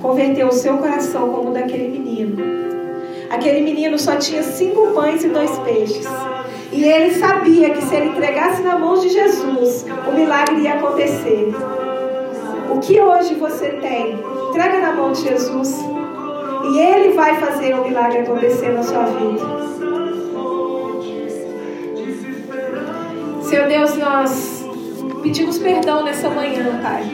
[0.00, 2.36] converter o seu coração como o daquele menino.
[3.28, 6.06] Aquele menino só tinha cinco pães e dois peixes.
[6.76, 11.54] E ele sabia que se ele entregasse na mão de Jesus, o milagre ia acontecer.
[12.70, 14.20] O que hoje você tem,
[14.50, 15.82] entrega na mão de Jesus.
[16.70, 19.66] E ele vai fazer o milagre acontecer na sua vida.
[23.40, 24.66] Senhor Deus, nós
[25.22, 27.10] pedimos perdão nessa manhã, Pai.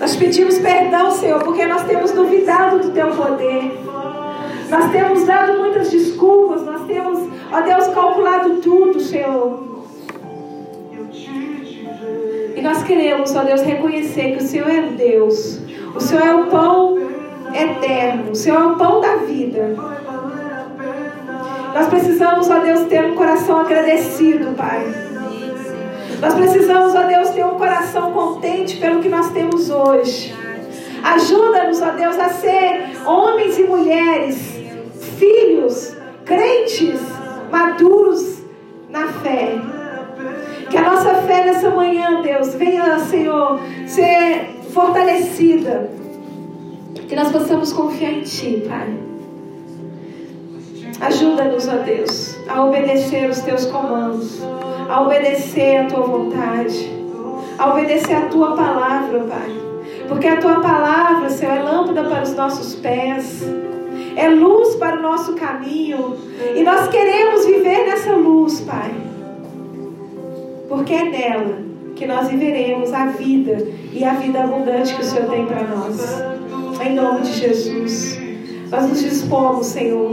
[0.00, 3.84] Nós pedimos perdão, Senhor, porque nós temos duvidado do Teu poder.
[4.68, 6.43] Nós temos dado muitas desculpas,
[7.54, 9.86] Ó Deus, calculado tudo, Senhor.
[12.56, 15.60] E nós queremos, ó Deus, reconhecer que o Senhor é Deus.
[15.94, 16.98] O Senhor é o pão
[17.54, 18.32] eterno.
[18.32, 19.76] O Senhor é o pão da vida.
[21.72, 24.92] Nós precisamos, ó Deus, ter um coração agradecido, Pai.
[26.20, 30.34] Nós precisamos, ó Deus, ter um coração contente pelo que nós temos hoje.
[31.04, 34.56] Ajuda-nos, ó Deus, a ser homens e mulheres,
[35.16, 37.23] filhos, crentes
[37.54, 38.42] maduros
[38.90, 39.60] na fé.
[40.68, 45.88] Que a nossa fé nessa manhã, Deus, venha, Senhor, ser fortalecida.
[47.08, 48.98] Que nós possamos confiar em Ti, Pai.
[51.00, 54.42] Ajuda-nos, ó Deus, a obedecer os Teus comandos,
[54.88, 56.90] a obedecer a Tua vontade,
[57.58, 59.50] a obedecer a Tua palavra, Pai.
[60.08, 63.42] Porque a Tua palavra, Senhor, é lâmpada para os nossos pés,
[64.16, 66.16] é luz para o nosso caminho,
[66.54, 68.92] e nós queremos viver nessa luz, Pai.
[70.68, 71.58] Porque é nela
[71.94, 76.22] que nós viveremos a vida e a vida abundante que o Senhor tem para nós.
[76.84, 78.18] Em nome de Jesus.
[78.70, 80.10] Nós nos dispomos, Senhor.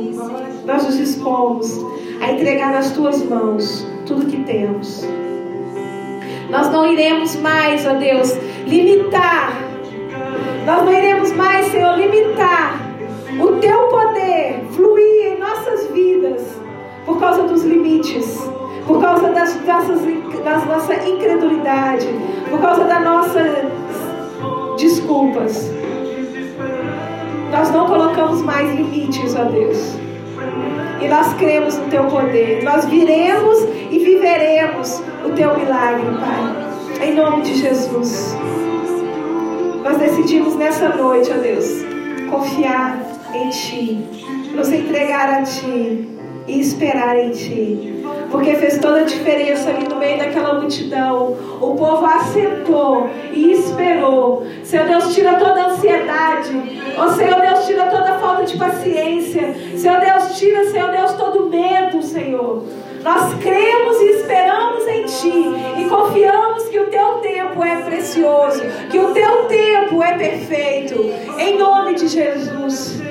[0.65, 1.79] Nós nos dispomos
[2.21, 5.03] a entregar nas tuas mãos tudo que temos.
[6.49, 8.35] Nós não iremos mais, ó Deus,
[8.67, 9.57] limitar.
[10.65, 12.80] Nós não iremos mais, Senhor, limitar
[13.39, 16.41] o teu poder fluir em nossas vidas
[17.05, 18.49] por causa dos limites,
[18.85, 20.01] por causa das nossas,
[20.43, 22.07] da nossa incredulidade,
[22.49, 23.51] por causa das nossas
[24.77, 25.71] desculpas.
[27.51, 29.97] Nós não colocamos mais limites, ó Deus.
[31.01, 32.63] E nós cremos no teu poder.
[32.63, 37.07] Nós viremos e viveremos o teu milagre, Pai.
[37.07, 38.35] Em nome de Jesus.
[39.83, 41.83] Nós decidimos nessa noite, ó Deus,
[42.29, 44.05] confiar em Ti,
[44.53, 46.07] nos entregar a Ti
[46.47, 47.91] e esperar em Ti.
[48.29, 51.35] Porque fez toda a diferença ali no meio daquela multidão.
[51.59, 54.45] O povo assentou e esperou.
[54.63, 56.81] Senhor Deus, tira toda a ansiedade.
[56.97, 59.53] Ó oh, Senhor Deus, tira toda a falta de paciência.
[59.75, 62.63] Senhor Deus, tira, Senhor Deus, todo medo, Senhor.
[63.03, 68.99] Nós cremos e esperamos em Ti e confiamos que o Teu tempo é precioso, que
[68.99, 71.11] o Teu tempo é perfeito.
[71.37, 73.10] Em nome de Jesus.